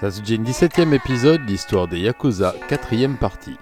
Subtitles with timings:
[0.00, 3.56] Sasujin 17ème épisode, l'histoire des Yakuza, 4ème partie.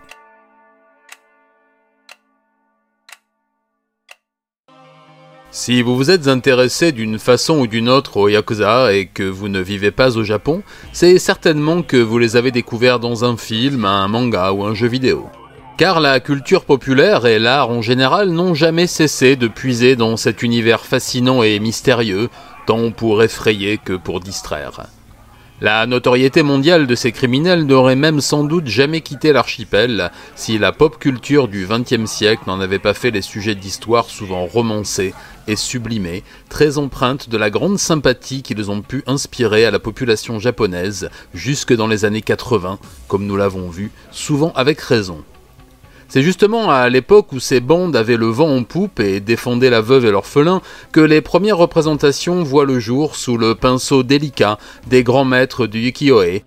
[5.50, 9.48] Si vous vous êtes intéressé d'une façon ou d'une autre aux Yakuza et que vous
[9.48, 10.62] ne vivez pas au Japon,
[10.92, 14.88] c'est certainement que vous les avez découverts dans un film, un manga ou un jeu
[14.88, 15.30] vidéo.
[15.78, 20.42] Car la culture populaire et l'art en général n'ont jamais cessé de puiser dans cet
[20.42, 22.28] univers fascinant et mystérieux,
[22.66, 24.82] tant pour effrayer que pour distraire.
[25.62, 30.70] La notoriété mondiale de ces criminels n'aurait même sans doute jamais quitté l'archipel si la
[30.70, 35.14] pop culture du XXe siècle n'en avait pas fait les sujets d'histoire souvent romancés
[35.48, 40.38] et sublimés, très empreintes de la grande sympathie qu'ils ont pu inspirer à la population
[40.38, 45.24] japonaise jusque dans les années 80, comme nous l'avons vu, souvent avec raison.
[46.08, 49.80] C'est justement à l'époque où ces bandes avaient le vent en poupe et défendaient la
[49.80, 55.02] veuve et l'orphelin que les premières représentations voient le jour sous le pinceau délicat des
[55.02, 56.42] grands maîtres du Yukioe.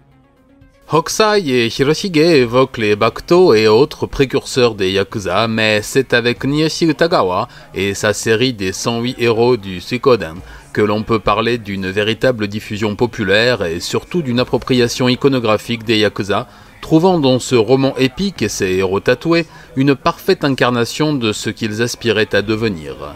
[0.91, 6.85] Hokusai et Hiroshige évoquent les Bakuto et autres précurseurs des Yakuza, mais c'est avec Niyoshi
[6.87, 10.37] Utagawa et sa série des 108 héros du Suikoden
[10.73, 16.47] que l'on peut parler d'une véritable diffusion populaire et surtout d'une appropriation iconographique des Yakuza,
[16.81, 21.81] trouvant dans ce roman épique et ses héros tatoués une parfaite incarnation de ce qu'ils
[21.81, 23.15] aspiraient à devenir.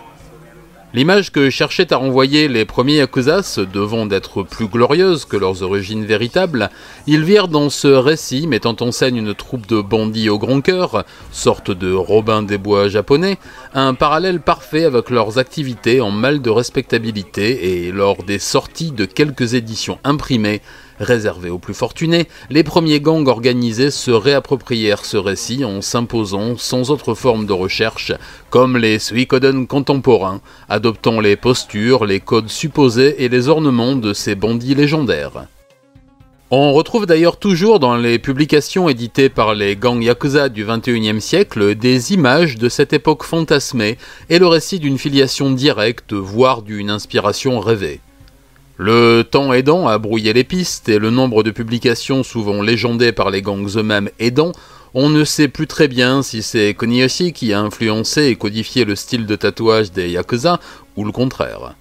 [0.96, 5.64] L'image que cherchaient à renvoyer les premiers Yakuza se devant d'être plus glorieuse que leurs
[5.64, 6.70] origines véritables,
[7.08, 11.04] ils virent dans ce récit mettant en scène une troupe de bandits au grand cœur,
[11.32, 13.40] sorte de Robin des Bois japonais,
[13.74, 19.06] un parallèle parfait avec leurs activités en mal de respectabilité et lors des sorties de
[19.06, 20.62] quelques éditions imprimées
[21.04, 26.92] Réservés aux plus fortunés, les premiers gangs organisés se réapproprièrent ce récit en s'imposant sans
[26.92, 28.14] autre forme de recherche,
[28.50, 34.36] comme les Suikoden contemporains, adoptant les postures, les codes supposés et les ornements de ces
[34.36, 35.48] bandits légendaires.
[36.52, 41.76] On retrouve d'ailleurs toujours dans les publications éditées par les gangs Yakuza du XXIe siècle
[41.76, 43.98] des images de cette époque fantasmée
[44.30, 48.00] et le récit d'une filiation directe, voire d'une inspiration rêvée.
[48.78, 53.30] Le temps aidant à brouiller les pistes et le nombre de publications souvent légendées par
[53.30, 54.52] les gangs eux-mêmes aidant,
[54.96, 58.96] on ne sait plus très bien si c'est Koniyoshi qui a influencé et codifié le
[58.96, 60.60] style de tatouage des Yakuza
[60.96, 61.76] ou le contraire.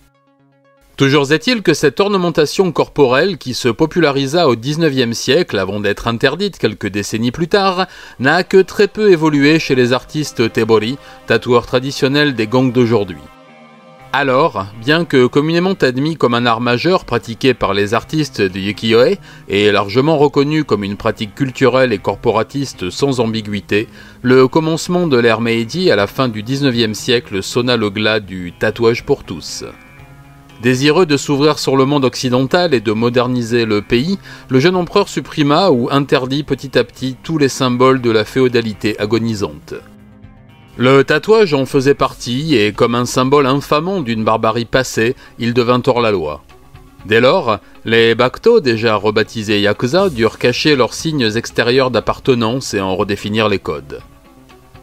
[0.99, 6.59] Toujours est-il que cette ornementation corporelle qui se popularisa au XIXe siècle avant d'être interdite
[6.59, 7.87] quelques décennies plus tard,
[8.21, 13.17] n'a que très peu évolué chez les artistes Tebori, tatoueurs traditionnels des gangs d'aujourd'hui.
[14.15, 19.17] Alors, bien que communément admis comme un art majeur pratiqué par les artistes de Yukiyoe
[19.49, 23.89] et largement reconnu comme une pratique culturelle et corporatiste sans ambiguïté,
[24.21, 28.53] le commencement de l'ère Meiji à la fin du 19e siècle sonna le glas du
[28.53, 29.65] tatouage pour tous.
[30.61, 34.19] Désireux de s'ouvrir sur le monde occidental et de moderniser le pays,
[34.51, 39.01] le jeune empereur supprima ou interdit petit à petit tous les symboles de la féodalité
[39.01, 39.75] agonisante.
[40.79, 45.83] Le tatouage en faisait partie, et comme un symbole infamant d'une barbarie passée, il devint
[45.87, 46.43] hors la loi.
[47.05, 52.97] Dès lors, les Bakuto, déjà rebaptisés Yakuza, durent cacher leurs signes extérieurs d'appartenance et en
[52.97, 54.01] redéfinir les codes.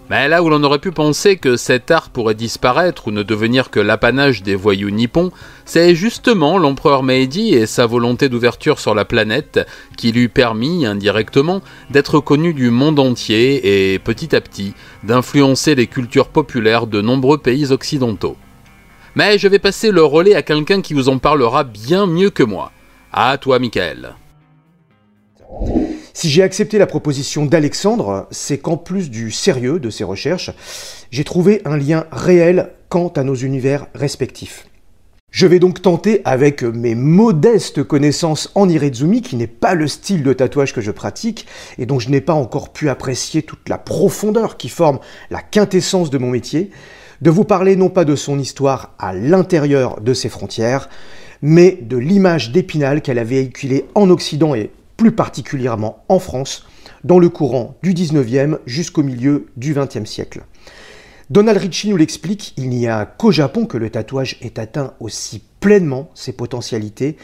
[0.09, 3.69] Mais là où l'on aurait pu penser que cet art pourrait disparaître ou ne devenir
[3.69, 5.31] que l'apanage des voyous nippons,
[5.65, 9.59] c'est justement l'empereur Meiji et sa volonté d'ouverture sur la planète
[9.97, 11.61] qui lui permit, indirectement,
[11.91, 17.37] d'être connu du monde entier et, petit à petit, d'influencer les cultures populaires de nombreux
[17.37, 18.35] pays occidentaux.
[19.13, 22.43] Mais je vais passer le relais à quelqu'un qui vous en parlera bien mieux que
[22.43, 22.71] moi.
[23.13, 24.15] À toi, Michael.
[26.19, 30.51] Si j'ai accepté la proposition d'Alexandre, c'est qu'en plus du sérieux de ses recherches,
[31.11, 34.67] j'ai trouvé un lien réel quant à nos univers respectifs.
[35.31, 40.23] Je vais donc tenter, avec mes modestes connaissances en Irezumi, qui n'est pas le style
[40.23, 41.47] de tatouage que je pratique,
[41.77, 46.09] et dont je n'ai pas encore pu apprécier toute la profondeur qui forme la quintessence
[46.09, 46.69] de mon métier,
[47.21, 50.89] de vous parler non pas de son histoire à l'intérieur de ses frontières,
[51.41, 56.67] mais de l'image d'Épinal qu'elle a véhiculée en Occident et plus particulièrement en France,
[57.05, 60.41] dans le courant du 19e jusqu'au milieu du 20e siècle.
[61.29, 65.41] Donald Ritchie nous l'explique, il n'y a qu'au Japon que le tatouage ait atteint aussi
[65.61, 67.15] pleinement ses potentialités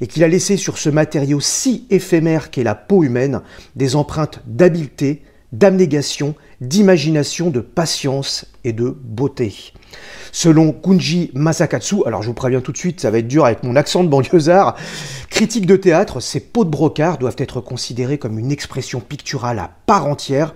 [0.00, 3.40] et qu'il a laissé sur ce matériau si éphémère qu'est la peau humaine
[3.74, 9.72] des empreintes d'habileté, d'abnégation, d'imagination, de patience et de beauté.
[10.32, 13.62] Selon Kunji Masakatsu, alors je vous préviens tout de suite, ça va être dur avec
[13.62, 14.76] mon accent de banlieusard,
[15.30, 19.70] critique de théâtre, ces peaux de brocart doivent être considérées comme une expression picturale à
[19.86, 20.54] part entière,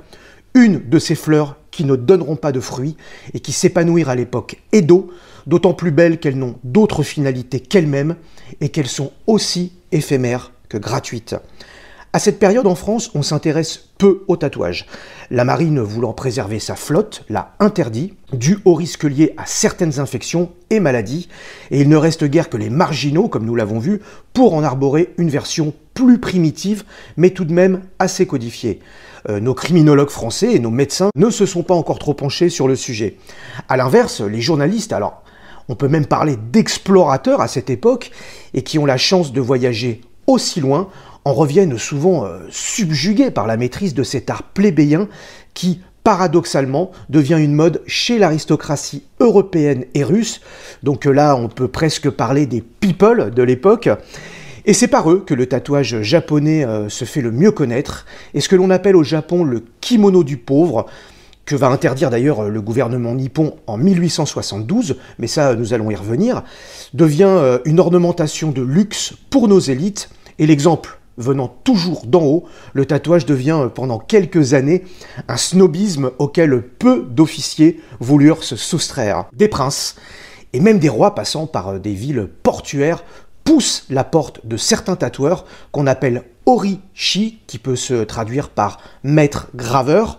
[0.54, 2.96] une de ces fleurs qui ne donneront pas de fruits
[3.32, 5.10] et qui s'épanouirent à l'époque Edo,
[5.46, 8.16] d'autant plus belles qu'elles n'ont d'autre finalité qu'elles-mêmes
[8.60, 11.36] et qu'elles sont aussi éphémères que gratuites.
[12.12, 14.86] À cette période en France, on s'intéresse peu au tatouage.
[15.30, 20.50] La marine voulant préserver sa flotte l'a interdit, dû au risque lié à certaines infections
[20.70, 21.28] et maladies,
[21.70, 24.00] et il ne reste guère que les marginaux, comme nous l'avons vu,
[24.32, 26.82] pour en arborer une version plus primitive,
[27.16, 28.80] mais tout de même assez codifiée.
[29.28, 32.66] Euh, nos criminologues français et nos médecins ne se sont pas encore trop penchés sur
[32.66, 33.18] le sujet.
[33.68, 35.22] A l'inverse, les journalistes, alors
[35.68, 38.10] on peut même parler d'explorateurs à cette époque,
[38.52, 40.88] et qui ont la chance de voyager aussi loin,
[41.24, 45.08] en reviennent souvent euh, subjugués par la maîtrise de cet art plébéien
[45.54, 50.40] qui, paradoxalement, devient une mode chez l'aristocratie européenne et russe.
[50.82, 53.88] Donc euh, là, on peut presque parler des people de l'époque.
[54.66, 58.40] Et c'est par eux que le tatouage japonais euh, se fait le mieux connaître, et
[58.40, 60.86] ce que l'on appelle au Japon le kimono du pauvre,
[61.46, 66.44] que va interdire d'ailleurs le gouvernement nippon en 1872, mais ça nous allons y revenir,
[66.94, 72.86] devient une ornementation de luxe pour nos élites, et l'exemple venant toujours d'en haut, le
[72.86, 74.84] tatouage devient euh, pendant quelques années
[75.28, 79.26] un snobisme auquel peu d'officiers voulurent se soustraire.
[79.32, 79.96] Des princes
[80.52, 83.04] et même des rois passant par euh, des villes portuaires
[83.44, 89.48] poussent la porte de certains tatoueurs qu'on appelle orishi, qui peut se traduire par maître
[89.54, 90.18] graveur,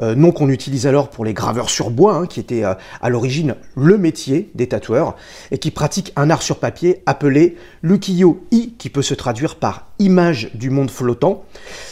[0.00, 3.56] nom qu'on utilise alors pour les graveurs sur bois, hein, qui était euh, à l'origine
[3.76, 5.16] le métier des tatoueurs,
[5.50, 10.50] et qui pratiquent un art sur papier appelé l'ukiyo-i, qui peut se traduire par image
[10.54, 11.44] du monde flottant.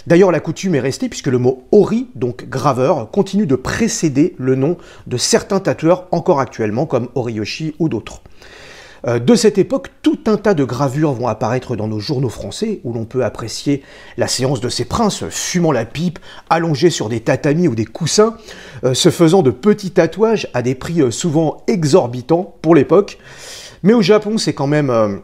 [0.06, 4.54] D'ailleurs, la coutume est restée puisque le mot ori, donc graveur, continue de précéder le
[4.54, 4.76] nom
[5.06, 8.22] de certains tatoueurs encore actuellement, comme Oriyoshi ou d'autres.
[9.06, 12.80] Euh, de cette époque, tout un tas de gravures vont apparaître dans nos journaux français,
[12.84, 13.82] où l'on peut apprécier
[14.16, 16.18] la séance de ces princes fumant la pipe,
[16.50, 18.36] allongés sur des tatamis ou des coussins,
[18.84, 23.18] euh, se faisant de petits tatouages à des prix euh, souvent exorbitants pour l'époque.
[23.82, 25.20] Mais au Japon, c'est quand même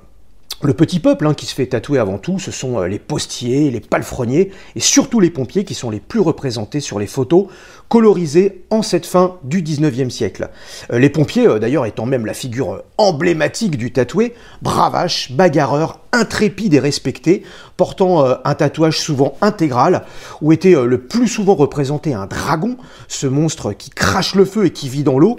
[0.63, 3.81] le petit peuple hein, qui se fait tatouer avant tout, ce sont les postiers, les
[3.81, 7.47] palefreniers et surtout les pompiers qui sont les plus représentés sur les photos,
[7.93, 10.49] colorisés en cette fin du 19e siècle.
[10.91, 16.00] Euh, les pompiers, euh, d'ailleurs, étant même la figure euh, emblématique du tatoué, bravache, bagarreur,
[16.11, 17.43] intrépide et respecté,
[17.77, 20.05] portant un tatouage souvent intégral,
[20.43, 22.77] où était le plus souvent représenté un dragon,
[23.09, 25.38] ce monstre qui crache le feu et qui vit dans l'eau,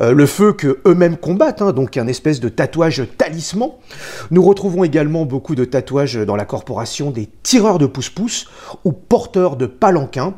[0.00, 3.72] le feu que eux-mêmes combattent, hein, donc un espèce de tatouage talisman.
[4.30, 8.46] Nous retrouvons également beaucoup de tatouages dans la corporation des tireurs de pouce-pouce
[8.84, 10.32] ou porteurs de palanquins,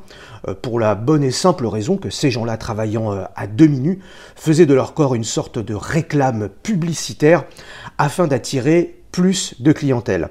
[0.54, 4.00] pour la bonne et simple raison que ces gens-là, travaillant euh, à demi-nu,
[4.34, 7.44] faisaient de leur corps une sorte de réclame publicitaire
[7.98, 10.30] afin d'attirer plus de clientèle.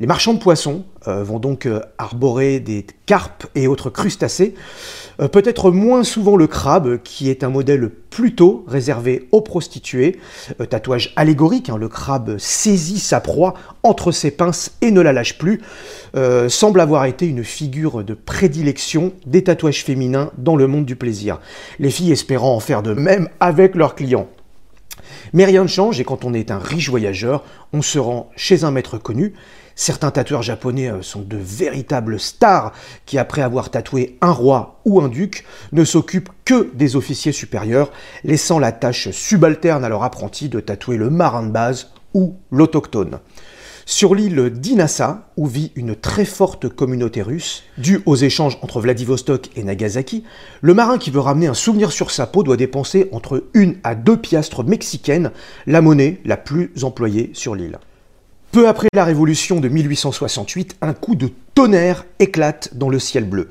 [0.00, 4.54] Les marchands de poissons euh, vont donc euh, arborer des carpes et autres crustacés,
[5.20, 10.18] euh, peut-être moins souvent le crabe, qui est un modèle plutôt réservé aux prostituées.
[10.70, 15.38] tatouage allégorique, hein, le crabe saisit sa proie entre ses pinces et ne la lâche
[15.38, 15.60] plus,
[16.48, 21.40] semble avoir été une figure de prédilection des tatouages féminins dans le monde du plaisir.
[21.78, 24.28] Les filles espérant en faire de même avec leurs clients.
[25.32, 28.64] Mais rien ne change et quand on est un riche voyageur, on se rend chez
[28.64, 29.34] un maître connu.
[29.74, 32.72] Certains tatoueurs japonais euh, sont de véritables stars
[33.06, 37.92] qui, après avoir tatoué un roi ou un duc, ne s'occupent que des officiers supérieurs,
[38.24, 43.20] laissant la tâche subalterne à leur apprenti de tatouer le marin de base ou l'autochtone.
[43.90, 49.48] Sur l'île d'Inasa, où vit une très forte communauté russe, due aux échanges entre Vladivostok
[49.56, 50.24] et Nagasaki,
[50.60, 53.94] le marin qui veut ramener un souvenir sur sa peau doit dépenser entre une à
[53.94, 55.30] deux piastres mexicaines,
[55.66, 57.78] la monnaie la plus employée sur l'île.
[58.52, 63.48] Peu après la révolution de 1868, un coup de tonnerre éclate dans le ciel bleu.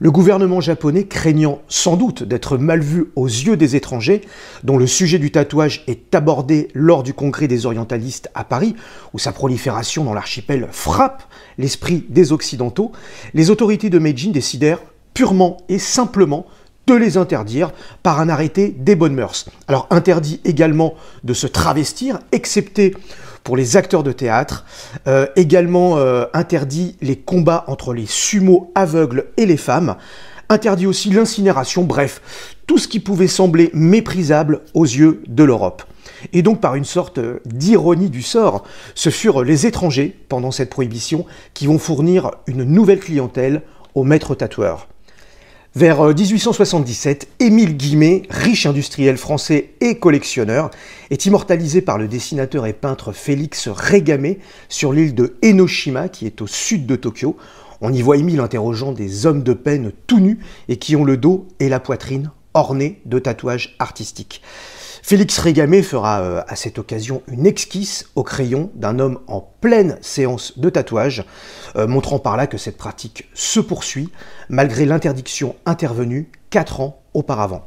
[0.00, 4.20] Le gouvernement japonais, craignant sans doute d'être mal vu aux yeux des étrangers,
[4.62, 8.76] dont le sujet du tatouage est abordé lors du congrès des orientalistes à Paris,
[9.12, 11.24] où sa prolifération dans l'archipel frappe
[11.58, 12.92] l'esprit des Occidentaux,
[13.34, 14.82] les autorités de Meijin décidèrent
[15.14, 16.46] purement et simplement
[16.86, 17.72] de les interdire
[18.04, 19.46] par un arrêté des bonnes mœurs.
[19.66, 22.94] Alors interdit également de se travestir, excepté
[23.48, 24.66] pour les acteurs de théâtre.
[25.06, 29.96] Euh, également euh, interdit les combats entre les sumo aveugles et les femmes.
[30.50, 32.20] Interdit aussi l'incinération, bref,
[32.66, 35.82] tout ce qui pouvait sembler méprisable aux yeux de l'Europe.
[36.34, 38.64] Et donc par une sorte d'ironie du sort,
[38.94, 41.24] ce furent les étrangers, pendant cette prohibition,
[41.54, 43.62] qui vont fournir une nouvelle clientèle
[43.94, 44.88] aux maîtres tatoueurs.
[45.78, 50.72] Vers 1877, euh, Émile Guimet, riche industriel français et collectionneur,
[51.10, 56.42] est immortalisé par le dessinateur et peintre Félix Régamé sur l'île de Enoshima, qui est
[56.42, 57.36] au sud de Tokyo.
[57.80, 61.16] On y voit Émile interrogeant des hommes de peine tout nus et qui ont le
[61.16, 64.42] dos et la poitrine ornés de tatouages artistiques.
[65.08, 69.96] Félix Régamé fera euh, à cette occasion une esquisse au crayon d'un homme en pleine
[70.02, 71.24] séance de tatouage,
[71.76, 74.10] euh, montrant par là que cette pratique se poursuit
[74.50, 77.64] malgré l'interdiction intervenue 4 ans auparavant.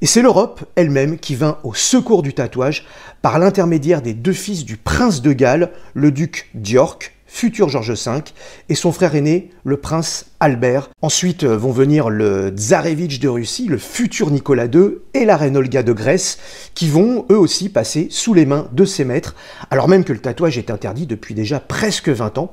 [0.00, 2.86] Et c'est l'Europe elle-même qui vint au secours du tatouage
[3.20, 8.22] par l'intermédiaire des deux fils du prince de Galles, le duc d'York, futur George V,
[8.68, 10.90] et son frère aîné, le prince Albert.
[11.00, 15.56] Ensuite euh, vont venir le Tsarevitch de Russie, le futur Nicolas II, et la reine
[15.56, 16.38] Olga de Grèce,
[16.74, 19.36] qui vont eux aussi passer sous les mains de ses maîtres,
[19.70, 22.50] alors même que le tatouage est interdit depuis déjà presque 20 ans,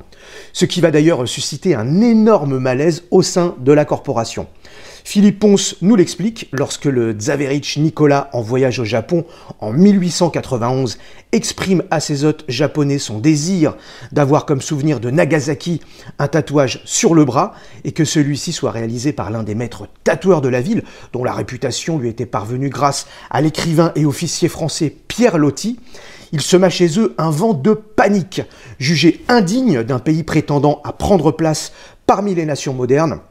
[0.54, 4.48] ce qui va d'ailleurs susciter un énorme malaise au sein de la corporation.
[5.10, 9.24] Philippe Ponce nous l'explique lorsque le Tsaverich Nicolas, en voyage au Japon
[9.62, 10.98] en 1891,
[11.32, 13.78] exprime à ses hôtes japonais son désir
[14.12, 15.80] d'avoir comme souvenir de Nagasaki
[16.20, 17.54] un tatouage sur le bras
[17.86, 20.84] et que celui-ci soit réalisé par l'un des maîtres tatoueurs de la ville,
[21.14, 25.80] dont la réputation lui était parvenue grâce à l'écrivain et officier français Pierre Loti.
[26.34, 28.42] Il sema chez eux un vent de panique,
[28.78, 31.72] jugé indigne d'un pays prétendant à prendre place
[32.06, 33.22] parmi les nations modernes.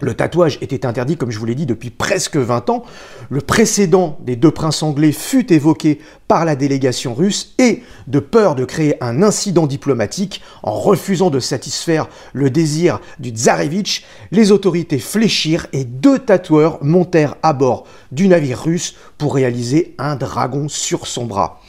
[0.00, 2.84] Le tatouage était interdit, comme je vous l'ai dit, depuis presque 20 ans.
[3.30, 8.54] Le précédent des deux princes anglais fut évoqué par la délégation russe et, de peur
[8.54, 15.00] de créer un incident diplomatique, en refusant de satisfaire le désir du tsarevitch, les autorités
[15.00, 21.06] fléchirent et deux tatoueurs montèrent à bord du navire russe pour réaliser un dragon sur
[21.06, 21.60] son bras.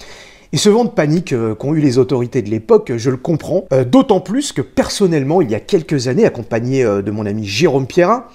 [0.52, 3.66] Et ce vent de panique euh, qu'ont eu les autorités de l'époque, je le comprends,
[3.72, 7.46] euh, d'autant plus que personnellement, il y a quelques années, accompagné euh, de mon ami
[7.46, 8.26] Jérôme Pierrin,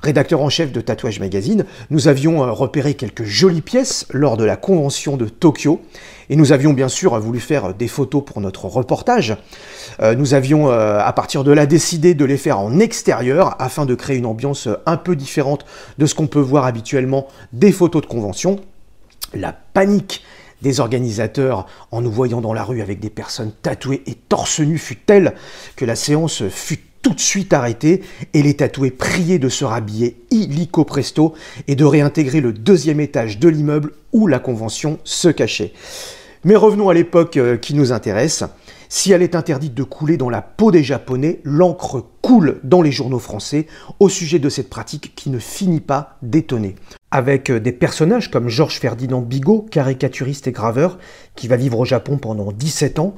[0.00, 4.54] rédacteur en chef de Tatouage Magazine, nous avions repéré quelques jolies pièces lors de la
[4.54, 5.80] convention de Tokyo,
[6.30, 9.34] et nous avions bien sûr voulu faire des photos pour notre reportage.
[10.02, 14.18] nous avions à partir de là décidé de les faire en extérieur afin de créer
[14.18, 15.64] une ambiance un peu différente
[15.96, 18.60] de ce qu'on peut voir habituellement des photos de convention.
[19.32, 20.22] La panique
[20.64, 24.78] des organisateurs en nous voyant dans la rue avec des personnes tatouées et torse nu
[24.78, 25.34] fut telle
[25.76, 28.02] que la séance fut tout de suite arrêtée
[28.32, 31.34] et les tatoués priaient de se rhabiller illico presto
[31.68, 35.74] et de réintégrer le deuxième étage de l'immeuble où la convention se cachait.
[36.44, 38.42] Mais revenons à l'époque euh, qui nous intéresse.
[38.88, 42.92] Si elle est interdite de couler dans la peau des Japonais, l'encre coule dans les
[42.92, 43.66] journaux français
[44.00, 46.74] au sujet de cette pratique qui ne finit pas d'étonner.
[47.14, 50.98] Avec euh, des personnages comme Georges Ferdinand Bigot, caricaturiste et graveur,
[51.36, 53.14] qui va vivre au Japon pendant 17 ans,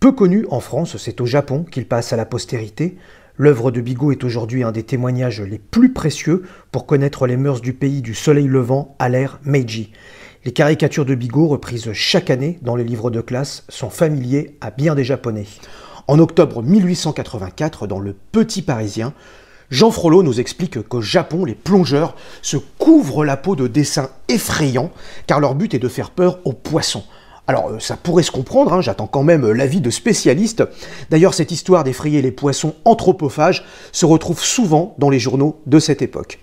[0.00, 2.96] peu connu en France, c'est au Japon qu'il passe à la postérité.
[3.36, 7.60] L'œuvre de Bigot est aujourd'hui un des témoignages les plus précieux pour connaître les mœurs
[7.60, 9.92] du pays du soleil levant à l'ère Meiji.
[10.44, 14.72] Les caricatures de Bigot, reprises chaque année dans les livres de classe, sont familiers à
[14.72, 15.46] bien des Japonais.
[16.08, 19.14] En octobre 1884, dans Le Petit Parisien,
[19.70, 24.90] Jean Frollo nous explique qu'au Japon, les plongeurs se couvrent la peau de dessins effrayants,
[25.26, 27.04] car leur but est de faire peur aux poissons.
[27.48, 30.64] Alors euh, ça pourrait se comprendre, hein, j'attends quand même l'avis de spécialistes.
[31.10, 36.02] D'ailleurs cette histoire d'effrayer les poissons anthropophages se retrouve souvent dans les journaux de cette
[36.02, 36.40] époque.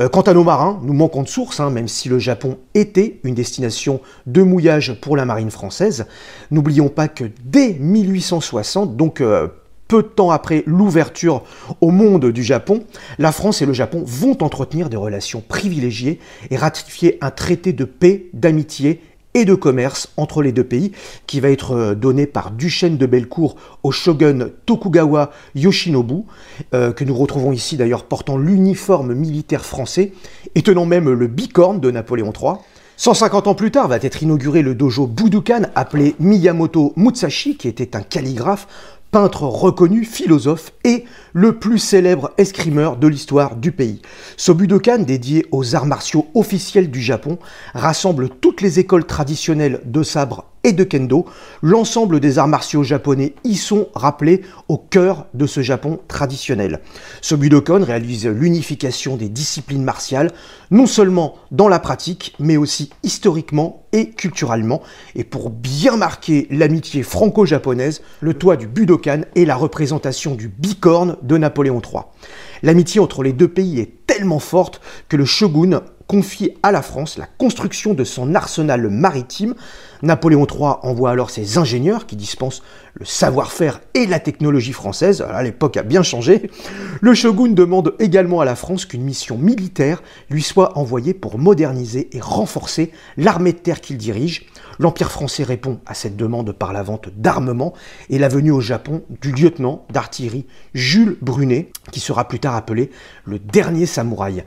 [0.00, 3.20] Euh, quant à nos marins, nous manquons de sources, hein, même si le Japon était
[3.24, 6.06] une destination de mouillage pour la marine française.
[6.50, 9.48] N'oublions pas que dès 1860, donc euh,
[9.92, 11.42] peu de temps après l'ouverture
[11.82, 12.84] au monde du Japon,
[13.18, 16.18] la France et le Japon vont entretenir des relations privilégiées
[16.50, 19.02] et ratifier un traité de paix, d'amitié
[19.34, 20.92] et de commerce entre les deux pays,
[21.26, 26.22] qui va être euh, donné par Duchesne de Bellecour au shogun Tokugawa Yoshinobu,
[26.72, 30.12] euh, que nous retrouvons ici d'ailleurs portant l'uniforme militaire français
[30.54, 32.54] et tenant même le bicorne de Napoléon III.
[32.96, 37.94] 150 ans plus tard va être inauguré le dojo Budokan appelé Miyamoto Musashi, qui était
[37.94, 38.68] un calligraphe
[39.12, 41.04] peintre reconnu, philosophe et
[41.34, 44.00] le plus célèbre escrimeur de l'histoire du pays.
[44.36, 47.38] Ce Budokan, dédié aux arts martiaux officiels du Japon,
[47.74, 51.26] rassemble toutes les écoles traditionnelles de sabre et de kendo.
[51.62, 56.80] L'ensemble des arts martiaux japonais y sont rappelés au cœur de ce Japon traditionnel.
[57.20, 60.32] Ce Budokan réalise l'unification des disciplines martiales,
[60.70, 64.82] non seulement dans la pratique, mais aussi historiquement et culturellement.
[65.14, 71.16] Et pour bien marquer l'amitié franco-japonaise, le toit du Budokan est la représentation du bicorne
[71.22, 72.02] de Napoléon III.
[72.62, 77.18] L'amitié entre les deux pays est tellement forte que le shogun confie à la France
[77.18, 79.54] la construction de son arsenal maritime.
[80.02, 82.62] Napoléon III envoie alors ses ingénieurs qui dispensent
[82.94, 86.50] le savoir-faire et la technologie française, à l'époque a bien changé,
[87.00, 92.10] le shogun demande également à la France qu'une mission militaire lui soit envoyée pour moderniser
[92.12, 94.46] et renforcer l'armée de terre qu'il dirige.
[94.78, 97.72] L'Empire français répond à cette demande par la vente d'armement
[98.10, 102.90] et la venue au Japon du lieutenant d'artillerie Jules Brunet, qui sera plus tard appelé
[103.24, 104.44] le dernier samouraï.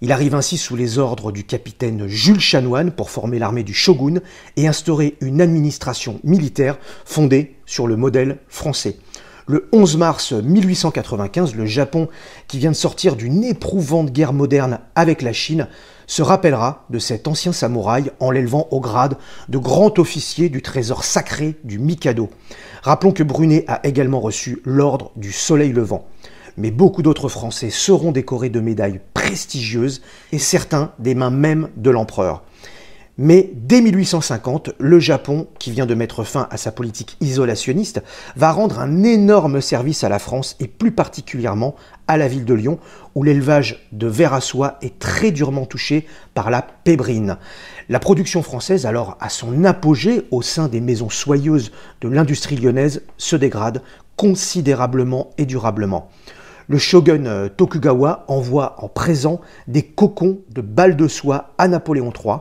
[0.00, 4.20] Il arrive ainsi sous les ordres du capitaine Jules Chanoine pour former l'armée du shogun
[4.56, 8.98] et instaurer une administration militaire fondée sur le modèle français.
[9.48, 12.08] Le 11 mars 1895, le Japon,
[12.46, 15.66] qui vient de sortir d'une éprouvante guerre moderne avec la Chine,
[16.06, 19.16] se rappellera de cet ancien samouraï en l'élevant au grade
[19.48, 22.30] de grand officier du trésor sacré du Mikado.
[22.82, 26.06] Rappelons que Brunet a également reçu l'ordre du Soleil levant
[26.58, 31.90] mais beaucoup d'autres Français seront décorés de médailles prestigieuses et certains des mains même de
[31.90, 32.42] l'empereur.
[33.20, 38.00] Mais dès 1850, le Japon, qui vient de mettre fin à sa politique isolationniste,
[38.36, 41.74] va rendre un énorme service à la France et plus particulièrement
[42.06, 42.78] à la ville de Lyon,
[43.16, 47.38] où l'élevage de verre à soie est très durement touché par la pébrine.
[47.88, 53.02] La production française, alors à son apogée au sein des maisons soyeuses de l'industrie lyonnaise,
[53.16, 53.82] se dégrade
[54.16, 56.08] considérablement et durablement
[56.68, 62.12] le shogun euh, Tokugawa envoie en présent des cocons de balles de soie à Napoléon
[62.12, 62.36] III.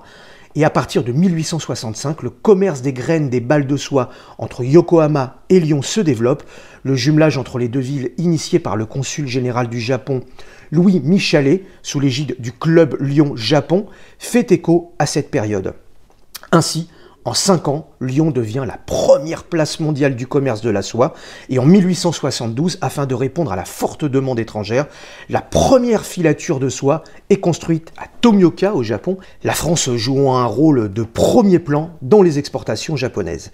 [0.55, 5.38] Et à partir de 1865, le commerce des graines des balles de soie entre Yokohama
[5.50, 6.43] et Lyon se développe.
[6.84, 10.22] Le jumelage entre les deux villes, initié par le consul général du Japon,
[10.72, 13.86] Louis Michalet, sous l'égide du club Lyon-Japon,
[14.17, 15.75] fait écho à cette période.
[16.51, 16.89] Ainsi,
[17.27, 21.13] en 5 ans, Lyon devient la première place mondiale du commerce de la soie
[21.50, 24.86] et en 1872, afin de répondre à la forte demande étrangère,
[25.27, 30.46] la première filature de soie est construite à Tomioka au Japon, la France jouant un
[30.46, 33.51] rôle de premier plan dans les exportations japonaises.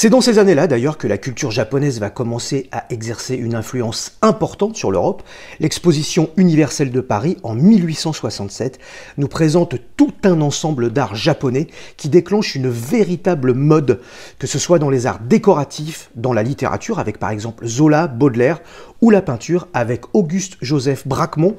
[0.00, 4.16] C'est dans ces années-là d'ailleurs que la culture japonaise va commencer à exercer une influence
[4.22, 5.24] importante sur l'Europe.
[5.58, 8.78] L'exposition universelle de Paris en 1867
[9.16, 14.00] nous présente tout un ensemble d'arts japonais qui déclenche une véritable mode,
[14.38, 18.60] que ce soit dans les arts décoratifs, dans la littérature avec par exemple Zola, Baudelaire
[19.00, 21.56] ou la peinture avec Auguste Joseph Braquemont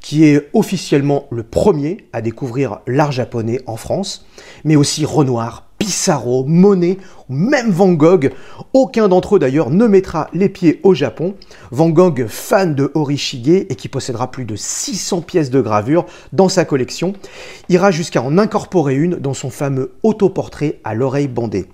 [0.00, 4.26] qui est officiellement le premier à découvrir l'art japonais en France,
[4.62, 6.98] mais aussi Renoir, Pissarro, Monet
[7.30, 8.32] ou même Van Gogh.
[8.74, 11.34] Aucun d'entre eux d'ailleurs ne mettra les pieds au Japon.
[11.70, 16.50] Van Gogh, fan de Horishige et qui possédera plus de 600 pièces de gravure dans
[16.50, 17.14] sa collection,
[17.70, 21.66] ira jusqu'à en incorporer une dans son fameux autoportrait à l'oreille bandée.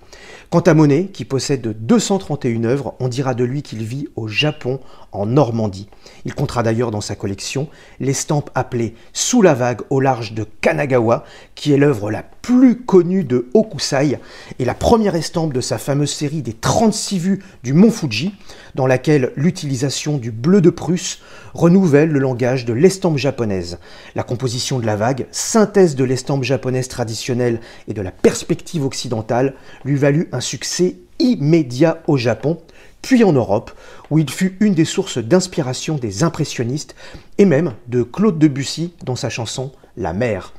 [0.49, 4.79] Quant à Monet, qui possède 231 œuvres, on dira de lui qu'il vit au Japon,
[5.11, 5.89] en Normandie.
[6.25, 11.25] Il comptera d'ailleurs dans sa collection l'estampe appelée Sous la vague au large de Kanagawa,
[11.57, 14.21] qui est l'œuvre la plus connue de Hokusai
[14.59, 18.35] et la première estampe de sa fameuse série des 36 vues du mont Fuji,
[18.77, 21.21] dans laquelle l'utilisation du bleu de Prusse
[21.55, 23.79] renouvelle le langage de l'estampe japonaise.
[24.15, 29.55] La composition de la vague, synthèse de l'estampe japonaise traditionnelle et de la perspective occidentale,
[29.85, 32.59] lui valut un succès immédiat au Japon,
[33.01, 33.73] puis en Europe,
[34.11, 36.95] où il fut une des sources d'inspiration des impressionnistes
[37.39, 40.53] et même de Claude Debussy dans sa chanson La mer.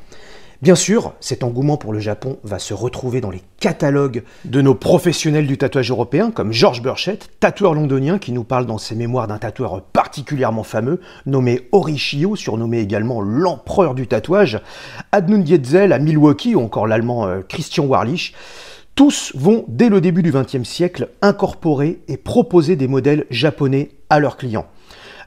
[0.64, 4.74] Bien sûr, cet engouement pour le Japon va se retrouver dans les catalogues de nos
[4.74, 9.28] professionnels du tatouage européen, comme Georges Burchett, tatoueur londonien qui nous parle dans ses mémoires
[9.28, 14.60] d'un tatoueur particulièrement fameux, nommé Orishio, surnommé également l'empereur du tatouage,
[15.12, 18.34] Adnun Dietzel à Milwaukee, ou encore l'allemand euh, Christian Warlich.
[18.96, 24.20] Tous vont, dès le début du XXe siècle, incorporer et proposer des modèles japonais à
[24.20, 24.66] leurs clients.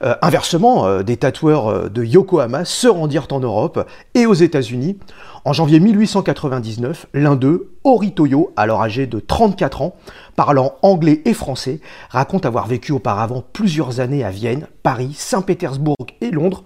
[0.03, 4.97] Euh, inversement, euh, des tatoueurs euh, de Yokohama se rendirent en Europe et aux États-Unis.
[5.45, 9.95] En janvier 1899, l'un d'eux, Oritoyo, alors âgé de 34 ans,
[10.37, 16.31] parlant anglais et français, raconte avoir vécu auparavant plusieurs années à Vienne, Paris, Saint-Pétersbourg et
[16.31, 16.65] Londres,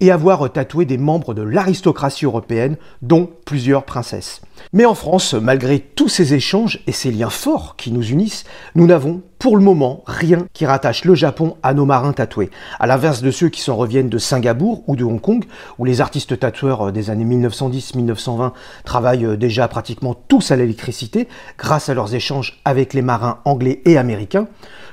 [0.00, 4.42] et avoir tatoué des membres de l'aristocratie européenne, dont plusieurs princesses.
[4.72, 8.86] Mais en France, malgré tous ces échanges et ces liens forts qui nous unissent, nous
[8.86, 12.50] n'avons pour le moment rien qui rattache le Japon à nos marins tatoués.
[12.80, 15.44] À l'inverse de ceux qui s'en reviennent de Singapour ou de Hong Kong,
[15.78, 18.52] où les artistes tatoueurs des années 1910-1920
[18.84, 23.98] travaillent déjà pratiquement tous à l'électricité grâce à leurs échanges avec les marins anglais et
[23.98, 24.46] américains.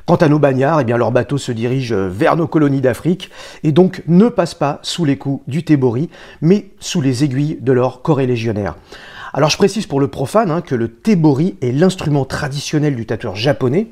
[0.06, 3.30] Quant à nos bagnards, eh bien leurs bateaux se dirigent vers nos colonies d'Afrique
[3.64, 6.10] et donc ne passent pas sous les coups du Tébori,
[6.42, 8.76] mais sous les aiguilles de leurs corées légionnaires.
[9.34, 13.36] Alors je précise pour le profane hein, que le tebori est l'instrument traditionnel du tatoueur
[13.36, 13.88] japonais.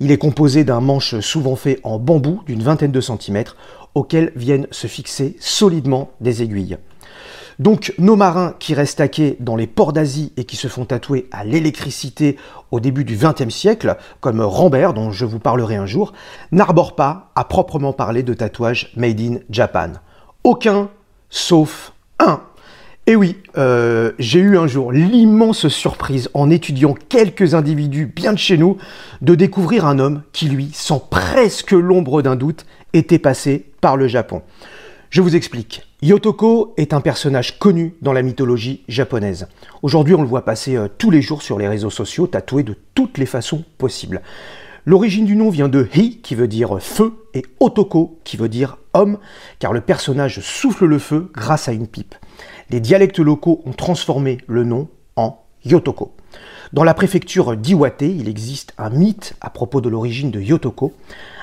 [0.00, 3.56] Il est composé d'un manche souvent fait en bambou d'une vingtaine de centimètres
[3.94, 6.78] auquel viennent se fixer solidement des aiguilles.
[7.58, 11.28] Donc nos marins qui restent taqués dans les ports d'Asie et qui se font tatouer
[11.30, 12.38] à l'électricité
[12.70, 16.14] au début du XXe siècle, comme Rambert, dont je vous parlerai un jour,
[16.52, 19.92] n'arborent pas à proprement parler de tatouage made in Japan.
[20.42, 20.88] Aucun,
[21.28, 22.40] sauf un.
[23.10, 28.38] Et oui, euh, j'ai eu un jour l'immense surprise, en étudiant quelques individus bien de
[28.38, 28.76] chez nous,
[29.20, 34.06] de découvrir un homme qui, lui, sans presque l'ombre d'un doute, était passé par le
[34.06, 34.42] Japon.
[35.10, 35.82] Je vous explique.
[36.02, 39.48] Yotoko est un personnage connu dans la mythologie japonaise.
[39.82, 42.76] Aujourd'hui, on le voit passer euh, tous les jours sur les réseaux sociaux, tatoué de
[42.94, 44.22] toutes les façons possibles.
[44.86, 48.78] L'origine du nom vient de Hi, qui veut dire feu, et Otoko, qui veut dire
[48.94, 49.18] homme,
[49.58, 52.14] car le personnage souffle le feu grâce à une pipe.
[52.70, 56.14] Les dialectes locaux ont transformé le nom en Yotoko.
[56.72, 60.92] Dans la préfecture d'Iwate, il existe un mythe à propos de l'origine de Yotoko.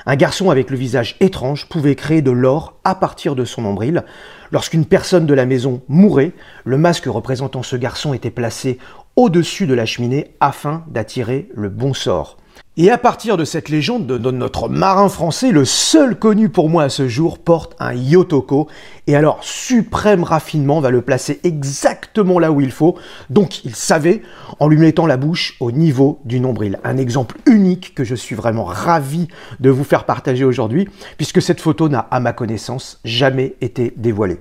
[0.06, 4.04] Un garçon avec le visage étrange pouvait créer de l'or à partir de son nombril.
[4.52, 6.32] Lorsqu'une personne de la maison mourait,
[6.64, 8.78] le masque représentant ce garçon était placé
[9.14, 12.38] au-dessus de la cheminée afin d'attirer le bon sort.
[12.80, 16.84] Et à partir de cette légende de notre marin français, le seul connu pour moi
[16.84, 18.68] à ce jour porte un Yotoko.
[19.08, 22.96] Et alors, suprême raffinement va le placer exactement là où il faut.
[23.30, 24.22] Donc, il savait
[24.60, 26.78] en lui mettant la bouche au niveau du nombril.
[26.84, 29.26] Un exemple unique que je suis vraiment ravi
[29.58, 34.38] de vous faire partager aujourd'hui, puisque cette photo n'a, à ma connaissance, jamais été dévoilée.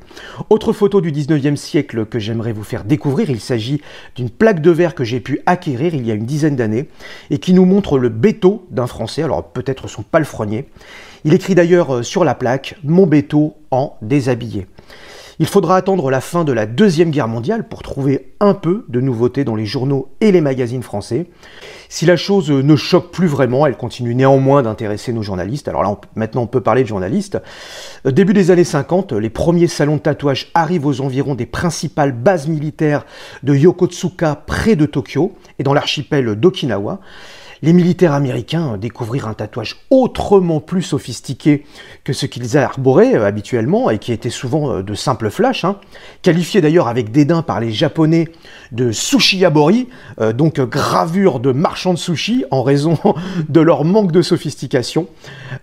[0.51, 3.81] Autre photo du 19e siècle que j'aimerais vous faire découvrir, il s'agit
[4.15, 6.87] d'une plaque de verre que j'ai pu acquérir il y a une dizaine d'années
[7.31, 10.67] et qui nous montre le béto d'un Français, alors peut-être son palefrenier.
[11.23, 14.67] Il écrit d'ailleurs euh, sur la plaque Mon béto en déshabillé.
[15.39, 18.99] Il faudra attendre la fin de la Deuxième Guerre mondiale pour trouver un peu de
[18.99, 21.27] nouveautés dans les journaux et les magazines français.
[21.87, 25.69] Si la chose ne choque plus vraiment, elle continue néanmoins d'intéresser nos journalistes.
[25.69, 27.37] Alors là, maintenant on peut parler de journalistes.
[28.05, 32.11] Euh, début des années 50, les premiers salons de tatouage arrivent aux environs des principales
[32.11, 33.05] bases militaires
[33.43, 36.99] de Yokotsuka près de Tokyo et dans l'archipel d'Okinawa
[37.61, 41.63] les militaires américains découvrirent un tatouage autrement plus sophistiqué
[42.03, 45.77] que ce qu'ils arboraient euh, habituellement et qui était souvent euh, de simples flashs, hein.
[46.21, 48.29] qualifié d'ailleurs avec dédain par les japonais
[48.71, 49.87] de sushi yabori,
[50.21, 52.97] euh, donc gravure de marchands de sushi en raison
[53.49, 55.07] de leur manque de sophistication.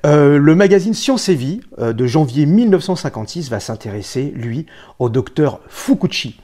[0.05, 4.67] le magazine Science et Vie de janvier 1956 va s'intéresser, lui,
[4.99, 6.37] au docteur Fukuchi.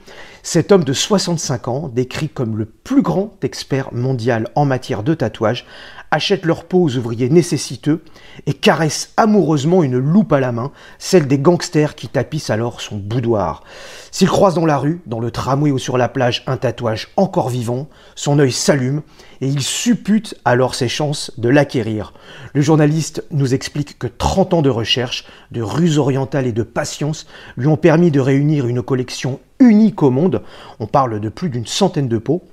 [0.43, 5.13] Cet homme de 65 ans, décrit comme le plus grand expert mondial en matière de
[5.13, 5.65] tatouage,
[6.09, 8.03] achète leur peau aux ouvriers nécessiteux
[8.47, 12.97] et caresse amoureusement une loupe à la main, celle des gangsters qui tapissent alors son
[12.97, 13.63] boudoir.
[14.13, 17.47] S'il croise dans la rue, dans le tramway ou sur la plage un tatouage encore
[17.47, 19.03] vivant, son œil s'allume
[19.39, 22.13] et il suppute alors ses chances de l'acquérir.
[22.53, 27.25] Le journaliste nous explique que 30 ans de recherche, de ruse orientale et de patience
[27.55, 30.43] lui ont permis de réunir une collection unique au monde.
[30.81, 32.43] On parle de plus d'une centaine de peaux.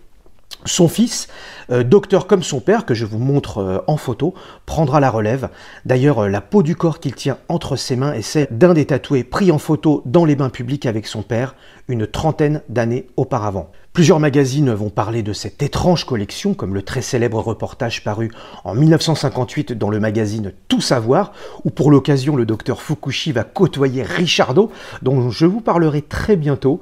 [0.68, 1.28] Son fils,
[1.70, 4.34] euh, docteur comme son père, que je vous montre euh, en photo,
[4.66, 5.48] prendra la relève.
[5.86, 8.84] D'ailleurs, euh, la peau du corps qu'il tient entre ses mains est celle d'un des
[8.84, 11.54] tatoués pris en photo dans les bains publics avec son père
[11.88, 13.70] une trentaine d'années auparavant.
[13.94, 18.30] Plusieurs magazines vont parler de cette étrange collection, comme le très célèbre reportage paru
[18.64, 21.32] en 1958 dans le magazine Tout Savoir,
[21.64, 24.70] où pour l'occasion le docteur Fukushi va côtoyer Richardo,
[25.02, 26.78] dont je vous parlerai très bientôt.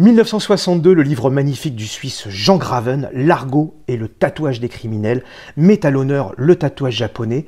[0.00, 5.22] 1962, le livre magnifique du Suisse Jean Graven, L'argot et le tatouage des criminels,
[5.58, 7.44] met à l'honneur le tatouage japonais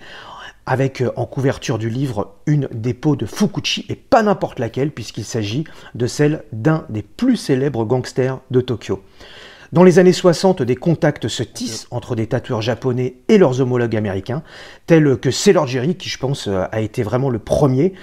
[0.67, 4.91] avec euh, en couverture du livre une des peaux de Fukuchi, et pas n'importe laquelle,
[4.91, 9.03] puisqu'il s'agit de celle d'un des plus célèbres gangsters de Tokyo.
[9.73, 13.97] Dans les années 60, des contacts se tissent entre des tatoueurs japonais et leurs homologues
[13.97, 14.43] américains,
[14.87, 17.95] tels que Sailor Jerry, qui je pense euh, a été vraiment le premier.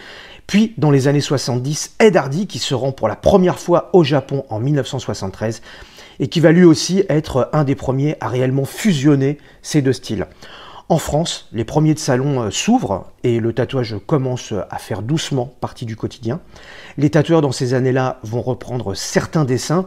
[0.50, 4.04] Puis, dans les années 70, Ed Hardy, qui se rend pour la première fois au
[4.04, 5.62] Japon en 1973,
[6.20, 10.26] et qui va lui aussi être un des premiers à réellement fusionner ces deux styles.
[10.90, 15.54] En France, les premiers de salon euh, s'ouvrent et le tatouage commence à faire doucement
[15.62, 16.40] partie du quotidien.
[16.98, 19.86] Les tatoueurs dans ces années-là vont reprendre certains dessins,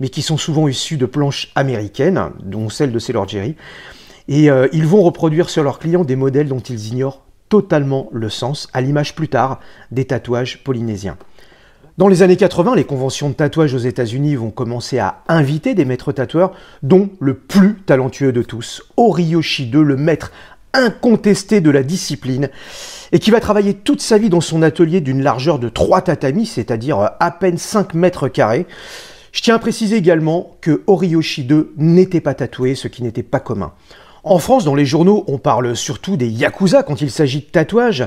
[0.00, 3.54] mais qui sont souvent issus de planches américaines, dont celle de Sailor Jerry,
[4.26, 8.30] et euh, ils vont reproduire sur leurs clients des modèles dont ils ignorent totalement le
[8.30, 9.60] sens, à l'image plus tard
[9.90, 11.18] des tatouages polynésiens.
[11.98, 15.84] Dans les années 80, les conventions de tatouage aux États-Unis vont commencer à inviter des
[15.84, 20.32] maîtres tatoueurs, dont le plus talentueux de tous, Oriyoshi 2, le maître
[20.72, 22.48] incontesté de la discipline,
[23.12, 26.46] et qui va travailler toute sa vie dans son atelier d'une largeur de 3 tatamis,
[26.46, 28.66] c'est-à-dire à peine 5 mètres carrés.
[29.32, 33.40] Je tiens à préciser également que Oriyoshi 2 n'était pas tatoué, ce qui n'était pas
[33.40, 33.72] commun.
[34.22, 38.06] En France, dans les journaux, on parle surtout des yakuza quand il s'agit de tatouages,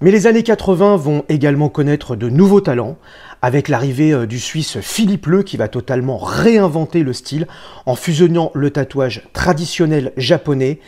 [0.00, 2.96] mais les années 80 vont également connaître de nouveaux talents,
[3.42, 7.48] avec l'arrivée euh, du Suisse Philippe Leu qui va totalement réinventer le style
[7.86, 10.78] en fusionnant le tatouage traditionnel japonais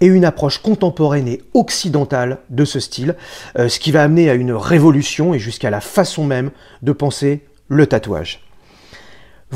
[0.00, 3.14] et une approche contemporaine et occidentale de ce style,
[3.58, 6.50] euh, ce qui va amener à une révolution et jusqu'à la façon même
[6.82, 8.45] de penser le tatouage.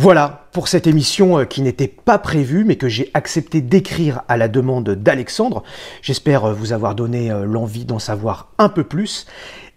[0.03, 4.39] Voilà pour cette émission euh, qui n'était pas prévue mais que j'ai accepté d'écrire à
[4.39, 5.63] la demande d'Alexandre.
[6.01, 9.27] J'espère euh, vous avoir donné l'envie d'en savoir un peu plus.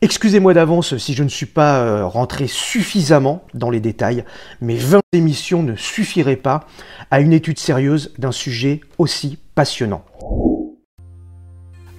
[0.02, 4.24] Excusez-moi d'avance si je ne suis pas rentré suffisamment dans les détails,
[4.62, 6.68] mais 20 émissions ne suffiraient pas
[7.12, 10.06] à une étude sérieuse d'un sujet aussi passionnant.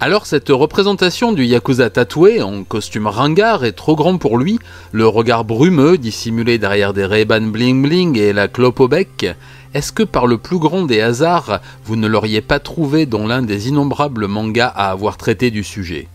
[0.01, 4.59] Alors cette représentation du Yakuza tatoué en costume ringard est trop grand pour lui,
[4.91, 9.25] le regard brumeux dissimulé derrière des ray bling bling et la clope au bec,
[9.73, 13.41] est-ce que par le plus grand des hasards, vous ne l'auriez pas trouvé dans l'un
[13.41, 16.09] des innombrables mangas à avoir traité du sujet?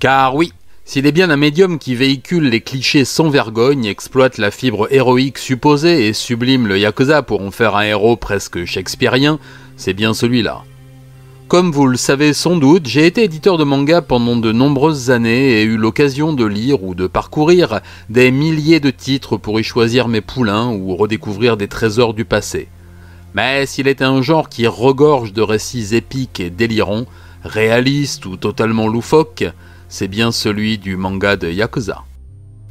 [0.00, 0.54] Car oui,
[0.86, 5.38] s'il est bien un médium qui véhicule les clichés sans vergogne, exploite la fibre héroïque
[5.38, 9.38] supposée et sublime le Yakuza pour en faire un héros presque shakespearien,
[9.76, 10.64] c'est bien celui-là.
[11.52, 15.60] Comme vous le savez sans doute, j'ai été éditeur de manga pendant de nombreuses années
[15.60, 20.08] et eu l'occasion de lire ou de parcourir des milliers de titres pour y choisir
[20.08, 22.68] mes poulains ou redécouvrir des trésors du passé.
[23.34, 27.04] Mais s'il est un genre qui regorge de récits épiques et délirants,
[27.44, 29.44] réalistes ou totalement loufoques,
[29.90, 32.02] c'est bien celui du manga de Yakuza.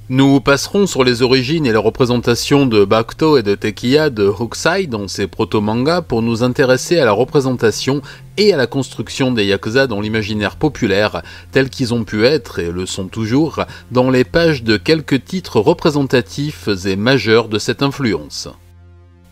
[0.09, 4.87] Nous passerons sur les origines et les représentations de Bakuto et de Tekiya de Hokusai
[4.87, 8.01] dans ses proto-mangas pour nous intéresser à la représentation
[8.35, 12.71] et à la construction des Yakuza dans l'imaginaire populaire, tels qu'ils ont pu être, et
[12.71, 18.49] le sont toujours, dans les pages de quelques titres représentatifs et majeurs de cette influence.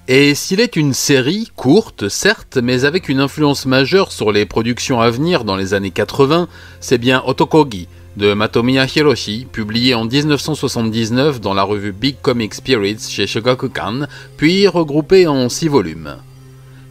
[0.08, 5.02] Et s'il est une série, courte certes, mais avec une influence majeure sur les productions
[5.02, 6.48] à venir dans les années 80,
[6.80, 13.08] c'est bien Otokogi, de Matomiya Hiroshi, publié en 1979 dans la revue Big Comic Spirits
[13.10, 16.16] chez Shogakukan, puis regroupé en 6 volumes.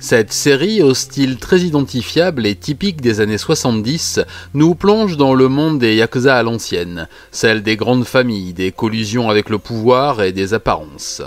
[0.01, 4.21] Cette série, au style très identifiable et typique des années 70,
[4.55, 9.29] nous plonge dans le monde des Yakuza à l'ancienne, celle des grandes familles, des collusions
[9.29, 11.23] avec le pouvoir et des apparences.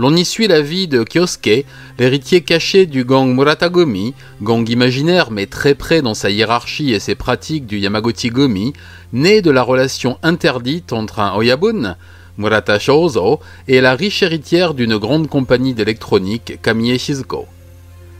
[0.00, 1.66] L'on y suit la vie de Kyosuke,
[1.98, 7.16] l'héritier caché du gang Muratagumi, gang imaginaire mais très près dans sa hiérarchie et ses
[7.16, 8.74] pratiques du Yamaguchi-Gomi,
[9.12, 11.96] né de la relation interdite entre un Oyabun,
[12.36, 17.46] Murata Shouzo, et la riche héritière d'une grande compagnie d'électronique, Kamiye Shizuko.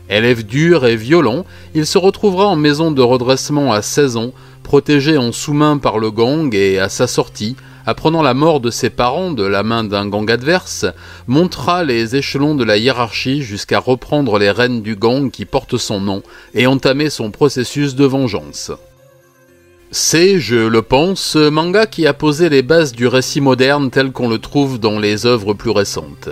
[0.09, 5.17] Élève dur et violent, il se retrouvera en maison de redressement à 16 ans, protégé
[5.17, 9.31] en sous-main par le gang et à sa sortie, apprenant la mort de ses parents
[9.31, 10.85] de la main d'un gang adverse,
[11.27, 15.99] montera les échelons de la hiérarchie jusqu'à reprendre les rênes du gang qui porte son
[15.99, 18.71] nom et entamer son processus de vengeance.
[19.91, 24.29] C'est, je le pense, manga qui a posé les bases du récit moderne tel qu'on
[24.29, 26.29] le trouve dans les œuvres plus récentes.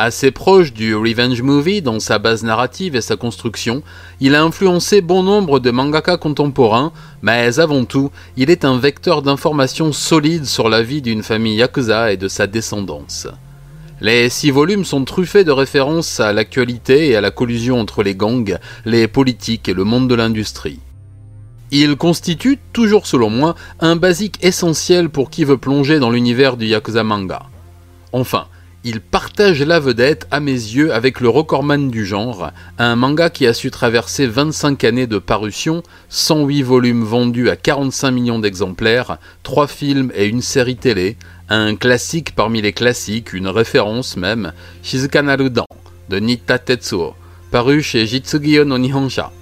[0.00, 3.82] Assez proche du revenge movie dans sa base narrative et sa construction,
[4.20, 9.22] il a influencé bon nombre de mangaka contemporains, mais avant tout, il est un vecteur
[9.22, 13.26] d'informations solides sur la vie d'une famille yakuza et de sa descendance.
[14.00, 18.14] Les six volumes sont truffés de références à l'actualité et à la collusion entre les
[18.14, 20.78] gangs, les politiques et le monde de l'industrie.
[21.72, 26.66] Il constitue, toujours selon moi, un basique essentiel pour qui veut plonger dans l'univers du
[26.66, 27.42] Yakuza manga.
[28.12, 28.46] Enfin,
[28.84, 33.46] il partage la vedette, à mes yeux, avec le recordman du genre, un manga qui
[33.46, 39.66] a su traverser 25 années de parution, 108 volumes vendus à 45 millions d'exemplaires, 3
[39.66, 41.16] films et une série télé,
[41.48, 45.66] un classique parmi les classiques, une référence même, Shizuka Narudan,
[46.08, 47.14] de Nitta Tetsuo,
[47.50, 49.32] paru chez Jitsugiyo no Nihonsha.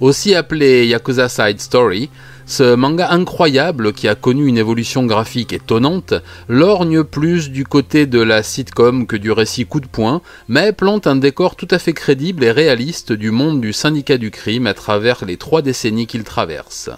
[0.00, 2.10] Aussi appelé Yakuza Side Story,
[2.46, 6.14] ce manga incroyable qui a connu une évolution graphique étonnante
[6.48, 11.06] lorgne plus du côté de la sitcom que du récit coup de poing, mais plante
[11.06, 14.74] un décor tout à fait crédible et réaliste du monde du syndicat du crime à
[14.74, 16.90] travers les trois décennies qu'il traverse.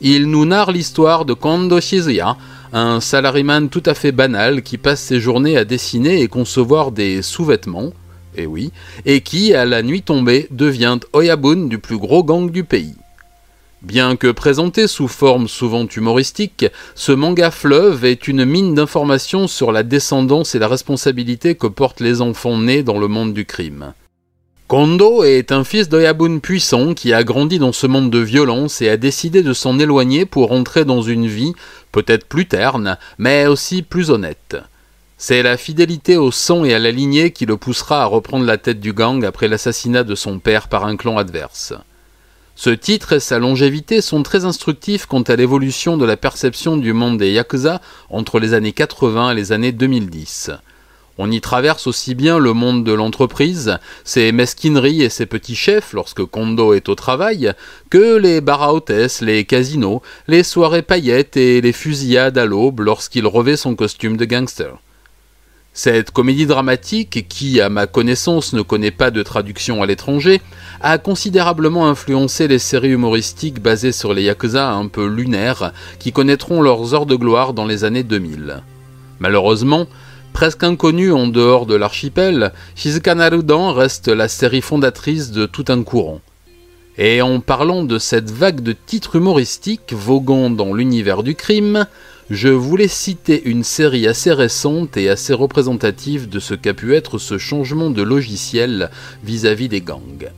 [0.00, 2.36] Il nous narre l'histoire de Kondo Shizuya,
[2.72, 7.22] un salaryman tout à fait banal qui passe ses journées à dessiner et concevoir des
[7.22, 7.92] sous-vêtements,
[8.34, 8.72] et eh oui,
[9.04, 12.96] et qui, à la nuit tombée, devient Oyabun du plus gros gang du pays.
[13.82, 19.72] Bien que présenté sous forme souvent humoristique, ce manga fleuve est une mine d'informations sur
[19.72, 23.92] la descendance et la responsabilité que portent les enfants nés dans le monde du crime.
[24.68, 28.88] Kondo est un fils d'Oyabun puissant qui a grandi dans ce monde de violence et
[28.88, 31.52] a décidé de s'en éloigner pour entrer dans une vie
[31.90, 34.56] peut-être plus terne, mais aussi plus honnête.
[35.18, 38.58] C'est la fidélité au sang et à la lignée qui le poussera à reprendre la
[38.58, 41.74] tête du gang après l'assassinat de son père par un clan adverse.
[42.54, 46.92] Ce titre et sa longévité sont très instructifs quant à l'évolution de la perception du
[46.92, 50.50] monde des Yakuza entre les années 80 et les années 2010.
[51.18, 55.92] On y traverse aussi bien le monde de l'entreprise, ses mesquineries et ses petits chefs
[55.92, 57.52] lorsque Kondo est au travail,
[57.90, 63.56] que les baraotes, les casinos, les soirées paillettes et les fusillades à l'aube lorsqu'il revêt
[63.56, 64.78] son costume de gangster.
[65.74, 70.42] Cette comédie dramatique, qui à ma connaissance ne connaît pas de traduction à l'étranger,
[70.82, 76.60] a considérablement influencé les séries humoristiques basées sur les yakuza un peu lunaires qui connaîtront
[76.60, 78.62] leurs heures de gloire dans les années 2000.
[79.18, 79.86] Malheureusement,
[80.34, 85.82] presque inconnue en dehors de l'archipel, Shizuka Narudan reste la série fondatrice de tout un
[85.84, 86.20] courant.
[86.98, 91.86] Et en parlant de cette vague de titres humoristiques voguant dans l'univers du crime,
[92.32, 97.18] je voulais citer une série assez récente et assez représentative de ce qu'a pu être
[97.18, 98.90] ce changement de logiciel
[99.22, 100.30] vis-à-vis des gangs.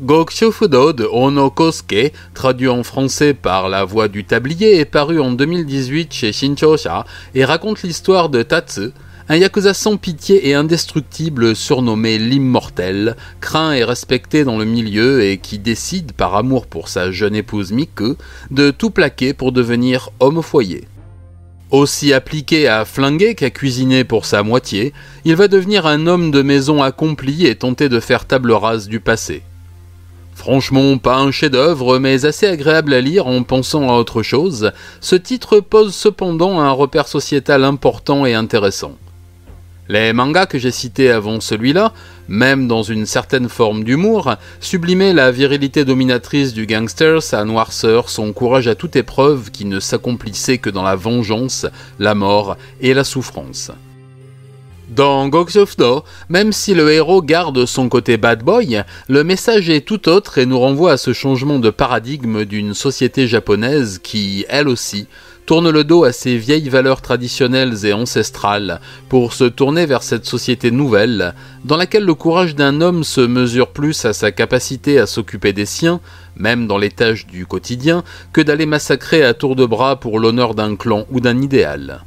[0.00, 5.30] Gokshufudo de Ono Kosuke, traduit en français par La Voix du Tablier, est paru en
[5.30, 7.06] 2018 chez Shinchosha
[7.36, 8.90] et raconte l'histoire de Tatsu,
[9.28, 15.38] un yakuza sans pitié et indestructible surnommé l'immortel, craint et respecté dans le milieu et
[15.38, 18.16] qui décide, par amour pour sa jeune épouse Miku,
[18.50, 20.88] de tout plaquer pour devenir homme au foyer.
[21.72, 24.92] Aussi appliqué à flinguer qu'à cuisiner pour sa moitié,
[25.24, 29.00] il va devenir un homme de maison accompli et tenter de faire table rase du
[29.00, 29.42] passé.
[30.34, 35.16] Franchement, pas un chef-d'œuvre, mais assez agréable à lire en pensant à autre chose, ce
[35.16, 38.98] titre pose cependant un repère sociétal important et intéressant.
[39.88, 41.92] Les mangas que j'ai cités avant celui-là,
[42.28, 48.32] même dans une certaine forme d'humour, sublimaient la virilité dominatrice du gangster, sa noirceur, son
[48.32, 51.66] courage à toute épreuve qui ne s'accomplissait que dans la vengeance,
[51.98, 53.72] la mort et la souffrance.
[54.88, 55.74] Dans Gogs of
[56.28, 60.44] même si le héros garde son côté bad boy, le message est tout autre et
[60.44, 65.08] nous renvoie à ce changement de paradigme d'une société japonaise qui, elle aussi,
[65.46, 70.26] tourne le dos à ses vieilles valeurs traditionnelles et ancestrales pour se tourner vers cette
[70.26, 75.06] société nouvelle, dans laquelle le courage d'un homme se mesure plus à sa capacité à
[75.06, 76.00] s'occuper des siens,
[76.36, 80.54] même dans les tâches du quotidien, que d'aller massacrer à tour de bras pour l'honneur
[80.54, 82.04] d'un clan ou d'un idéal.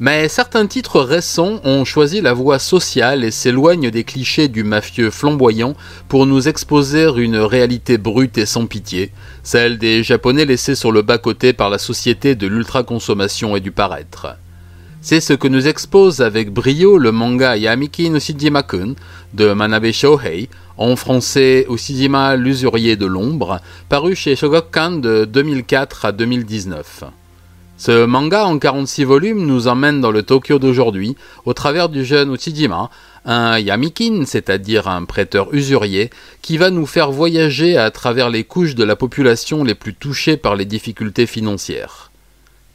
[0.00, 5.10] Mais certains titres récents ont choisi la voie sociale et s'éloignent des clichés du mafieux
[5.10, 5.74] flamboyant
[6.08, 9.12] pour nous exposer une réalité brute et sans pitié,
[9.44, 14.36] celle des Japonais laissés sur le bas-côté par la société de l'ultra-consommation et du paraître.
[15.00, 18.94] C'est ce que nous expose avec brio le manga Yamiki no Shijima-kun
[19.32, 26.12] de Manabe Shohei, en français Ushijima l'usurier de l'ombre, paru chez Shogakukan de 2004 à
[26.12, 27.04] 2019.
[27.76, 32.32] Ce manga en 46 volumes nous emmène dans le Tokyo d'aujourd'hui au travers du jeune
[32.32, 32.88] Uchijima,
[33.24, 36.10] un yamikin, c'est-à-dire un prêteur usurier,
[36.40, 40.36] qui va nous faire voyager à travers les couches de la population les plus touchées
[40.36, 42.12] par les difficultés financières.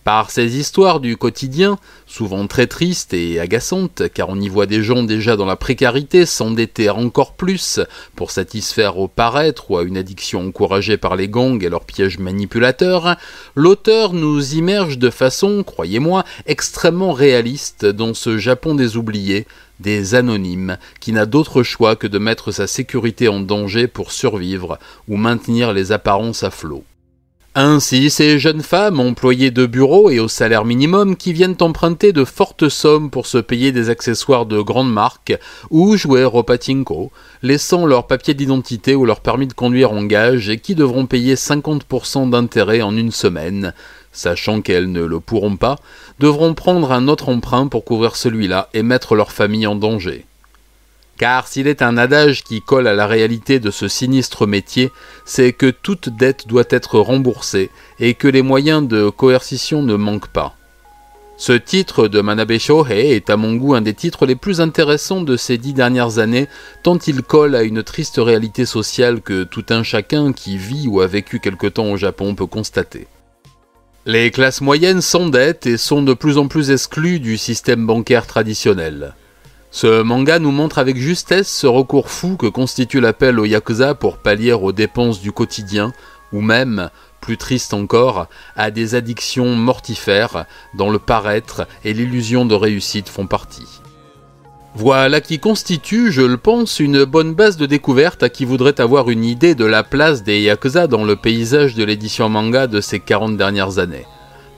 [0.09, 4.81] Par ces histoires du quotidien, souvent très tristes et agaçantes, car on y voit des
[4.81, 7.79] gens déjà dans la précarité s'endetter encore plus
[8.15, 12.17] pour satisfaire au paraître ou à une addiction encouragée par les gangs et leurs pièges
[12.17, 13.17] manipulateurs,
[13.53, 19.45] l'auteur nous immerge de façon, croyez-moi, extrêmement réaliste dans ce Japon des oubliés,
[19.79, 24.79] des anonymes, qui n'a d'autre choix que de mettre sa sécurité en danger pour survivre
[25.07, 26.83] ou maintenir les apparences à flot.
[27.55, 32.23] Ainsi, ces jeunes femmes employées de bureau et au salaire minimum qui viennent emprunter de
[32.23, 35.35] fortes sommes pour se payer des accessoires de grande marque
[35.71, 40.47] ou jouer au patinko, laissant leur papier d'identité ou leur permis de conduire en gage
[40.47, 43.73] et qui devront payer 50% d'intérêt en une semaine,
[44.11, 45.79] sachant qu'elles ne le pourront pas,
[46.19, 50.27] devront prendre un autre emprunt pour couvrir celui-là et mettre leur famille en danger.
[51.19, 54.89] Car s'il est un adage qui colle à la réalité de ce sinistre métier,
[55.25, 60.31] c'est que toute dette doit être remboursée et que les moyens de coercition ne manquent
[60.31, 60.55] pas.
[61.35, 65.21] Ce titre de Manabe Shohei est à mon goût un des titres les plus intéressants
[65.21, 66.47] de ces dix dernières années,
[66.83, 71.01] tant il colle à une triste réalité sociale que tout un chacun qui vit ou
[71.01, 73.07] a vécu quelque temps au Japon peut constater.
[74.05, 79.13] Les classes moyennes s'endettent et sont de plus en plus exclues du système bancaire traditionnel.
[79.71, 84.17] Ce manga nous montre avec justesse ce recours fou que constitue l'appel au Yakuza pour
[84.17, 85.93] pallier aux dépenses du quotidien,
[86.33, 86.89] ou même,
[87.21, 93.27] plus triste encore, à des addictions mortifères dont le paraître et l'illusion de réussite font
[93.27, 93.67] partie.
[94.75, 99.09] Voilà qui constitue, je le pense, une bonne base de découverte à qui voudrait avoir
[99.09, 102.99] une idée de la place des Yakuza dans le paysage de l'édition manga de ces
[102.99, 104.05] 40 dernières années.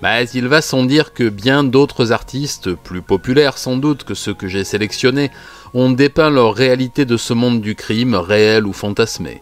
[0.01, 4.33] Mais il va sans dire que bien d'autres artistes, plus populaires sans doute que ceux
[4.33, 5.29] que j'ai sélectionnés,
[5.73, 9.41] ont dépeint leur réalité de ce monde du crime, réel ou fantasmé.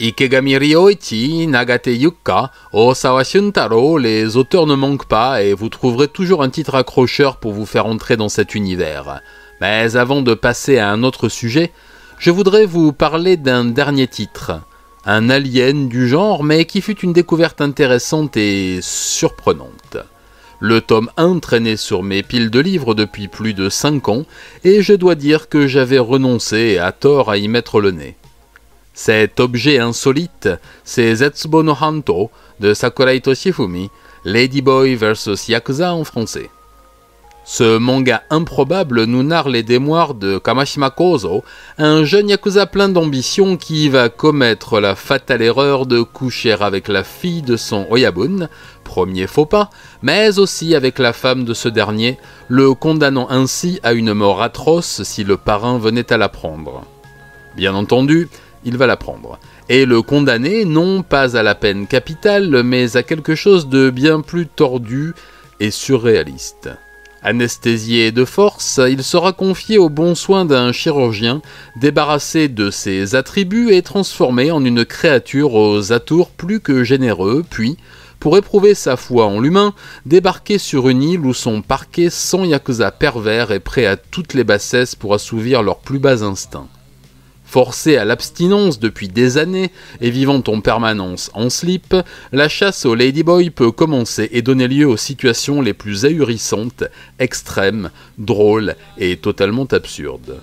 [0.00, 6.42] Ikegami Ryoichi, Nagate Yuka, Osawa Shuntaro, les auteurs ne manquent pas et vous trouverez toujours
[6.42, 9.20] un titre accrocheur pour vous faire entrer dans cet univers.
[9.60, 11.72] Mais avant de passer à un autre sujet,
[12.18, 14.60] je voudrais vous parler d'un dernier titre,
[15.10, 19.96] un alien du genre, mais qui fut une découverte intéressante et surprenante.
[20.60, 24.26] Le tome 1 traînait sur mes piles de livres depuis plus de 5 ans,
[24.64, 28.16] et je dois dire que j'avais renoncé à tort à y mettre le nez.
[28.92, 30.50] Cet objet insolite,
[30.84, 32.30] c'est Zetsubo no Hanto
[32.60, 33.88] de Sakurai Toshifumi,
[34.26, 36.50] Ladyboy vs Yakuza en français.
[37.50, 41.44] Ce manga improbable nous narre les démoires de Kamashima Kozo,
[41.78, 47.04] un jeune yakuza plein d'ambition qui va commettre la fatale erreur de coucher avec la
[47.04, 48.50] fille de son Oyabun,
[48.84, 49.70] premier faux pas,
[50.02, 52.18] mais aussi avec la femme de ce dernier,
[52.48, 56.84] le condamnant ainsi à une mort atroce si le parrain venait à l'apprendre.
[57.56, 58.28] Bien entendu,
[58.66, 59.38] il va l'apprendre,
[59.70, 64.20] et le condamner non pas à la peine capitale, mais à quelque chose de bien
[64.20, 65.14] plus tordu
[65.60, 66.68] et surréaliste.
[67.22, 71.42] Anesthésié de force, il sera confié aux bons soins d'un chirurgien,
[71.80, 77.76] débarrassé de ses attributs et transformé en une créature aux atours plus que généreux, puis,
[78.20, 79.74] pour éprouver sa foi en l'humain,
[80.06, 84.44] débarquer sur une île où sont parqués 100 yakuza pervers et prêts à toutes les
[84.44, 86.68] bassesses pour assouvir leurs plus bas instincts.
[87.48, 89.70] Forcé à l'abstinence depuis des années
[90.02, 91.96] et vivant en permanence en slip,
[92.30, 96.84] la chasse au ladyboy peut commencer et donner lieu aux situations les plus ahurissantes,
[97.18, 100.42] extrêmes, drôles et totalement absurdes.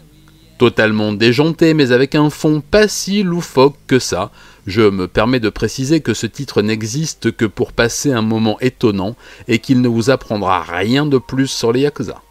[0.58, 4.32] Totalement déjanté mais avec un fond pas si loufoque que ça,
[4.66, 9.16] je me permets de préciser que ce titre n'existe que pour passer un moment étonnant
[9.48, 12.25] et qu'il ne vous apprendra rien de plus sur les Yakuza.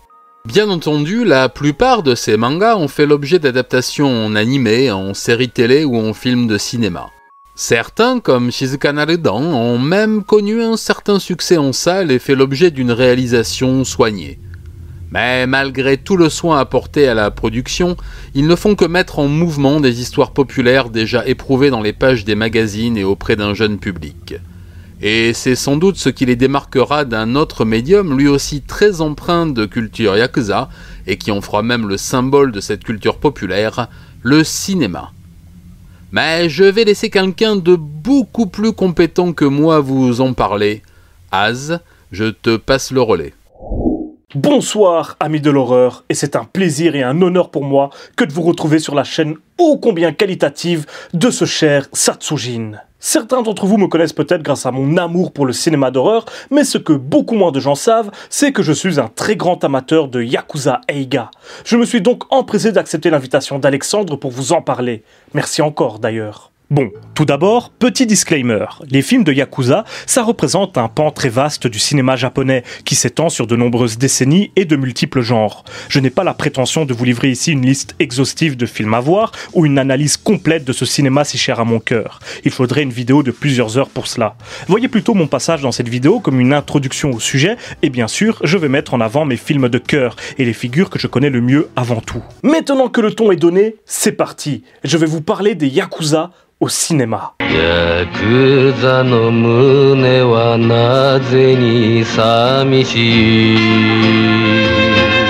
[0.46, 5.48] Bien entendu, la plupart de ces mangas ont fait l'objet d'adaptations en animé, en séries
[5.48, 7.08] télé ou en films de cinéma.
[7.54, 12.70] Certains, comme Shizuka Narudan, ont même connu un certain succès en salle et fait l'objet
[12.70, 14.38] d'une réalisation soignée.
[15.10, 17.96] Mais malgré tout le soin apporté à la production,
[18.34, 22.26] ils ne font que mettre en mouvement des histoires populaires déjà éprouvées dans les pages
[22.26, 24.34] des magazines et auprès d'un jeune public.
[25.06, 29.44] Et c'est sans doute ce qui les démarquera d'un autre médium, lui aussi très empreint
[29.44, 30.70] de culture yakuza,
[31.06, 33.88] et qui en fera même le symbole de cette culture populaire,
[34.22, 35.12] le cinéma.
[36.10, 40.80] Mais je vais laisser quelqu'un de beaucoup plus compétent que moi vous en parler.
[41.30, 41.80] Az,
[42.10, 43.34] je te passe le relais.
[44.34, 48.32] Bonsoir amis de l'horreur, et c'est un plaisir et un honneur pour moi que de
[48.32, 52.80] vous retrouver sur la chaîne ô combien qualitative de ce cher Satsujin.
[53.06, 56.64] Certains d'entre vous me connaissent peut-être grâce à mon amour pour le cinéma d'horreur, mais
[56.64, 60.08] ce que beaucoup moins de gens savent, c'est que je suis un très grand amateur
[60.08, 61.30] de Yakuza Eiga.
[61.66, 65.04] Je me suis donc empressé d'accepter l'invitation d'Alexandre pour vous en parler.
[65.34, 66.53] Merci encore d'ailleurs.
[66.70, 68.64] Bon, tout d'abord, petit disclaimer.
[68.88, 73.28] Les films de Yakuza, ça représente un pan très vaste du cinéma japonais qui s'étend
[73.28, 75.62] sur de nombreuses décennies et de multiples genres.
[75.90, 79.00] Je n'ai pas la prétention de vous livrer ici une liste exhaustive de films à
[79.00, 82.18] voir ou une analyse complète de ce cinéma si cher à mon cœur.
[82.46, 84.34] Il faudrait une vidéo de plusieurs heures pour cela.
[84.66, 88.40] Voyez plutôt mon passage dans cette vidéo comme une introduction au sujet et bien sûr,
[88.42, 91.30] je vais mettre en avant mes films de cœur et les figures que je connais
[91.30, 92.22] le mieux avant tout.
[92.42, 94.64] Maintenant que le ton est donné, c'est parti.
[94.82, 96.30] Je vais vous parler des Yakuza
[96.68, 97.34] シネマ。
[97.40, 105.23] ヤクザの胸はなぜに寂しい？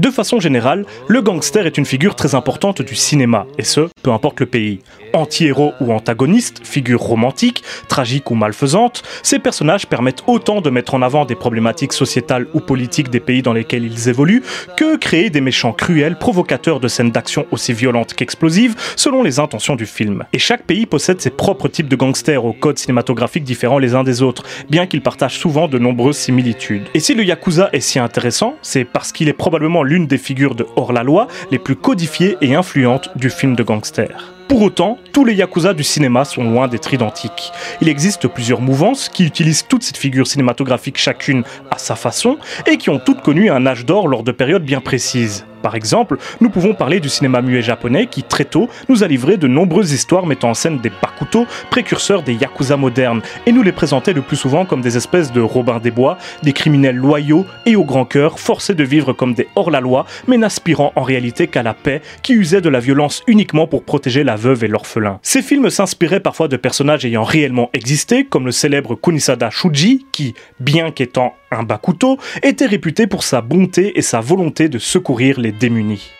[0.00, 4.10] De façon générale, le gangster est une figure très importante du cinéma, et ce, peu
[4.12, 4.78] importe le pays.
[5.12, 11.02] Anti-héros ou antagoniste, figure romantique, tragique ou malfaisante, ces personnages permettent autant de mettre en
[11.02, 14.42] avant des problématiques sociétales ou politiques des pays dans lesquels ils évoluent,
[14.74, 19.76] que créer des méchants cruels, provocateurs de scènes d'action aussi violentes qu'explosives, selon les intentions
[19.76, 20.24] du film.
[20.32, 24.02] Et chaque pays possède ses propres types de gangsters aux codes cinématographiques différents les uns
[24.04, 26.84] des autres, bien qu'ils partagent souvent de nombreuses similitudes.
[26.94, 30.54] Et si le Yakuza est si intéressant, c'est parce qu'il est probablement l'une des figures
[30.54, 34.32] de hors-la-loi les plus codifiées et influentes du film de gangster.
[34.48, 37.52] Pour autant, tous les Yakuza du cinéma sont loin d'être identiques.
[37.80, 42.76] Il existe plusieurs mouvances qui utilisent toutes ces figures cinématographiques chacune à sa façon et
[42.76, 45.44] qui ont toutes connu un âge d'or lors de périodes bien précises.
[45.62, 49.36] Par exemple, nous pouvons parler du cinéma muet japonais qui, très tôt, nous a livré
[49.36, 53.72] de nombreuses histoires mettant en scène des bakuto, précurseurs des yakuza modernes, et nous les
[53.72, 57.76] présentait le plus souvent comme des espèces de Robin des Bois, des criminels loyaux et
[57.76, 61.74] au grand cœur, forcés de vivre comme des hors-la-loi, mais n'aspirant en réalité qu'à la
[61.74, 65.18] paix, qui usaient de la violence uniquement pour protéger la veuve et l'orphelin.
[65.22, 70.34] Ces films s'inspiraient parfois de personnages ayant réellement existé, comme le célèbre Kunisada Shuji, qui,
[70.58, 75.52] bien qu'étant un bakuto, était réputé pour sa bonté et sa volonté de secourir les
[75.52, 76.10] démunis.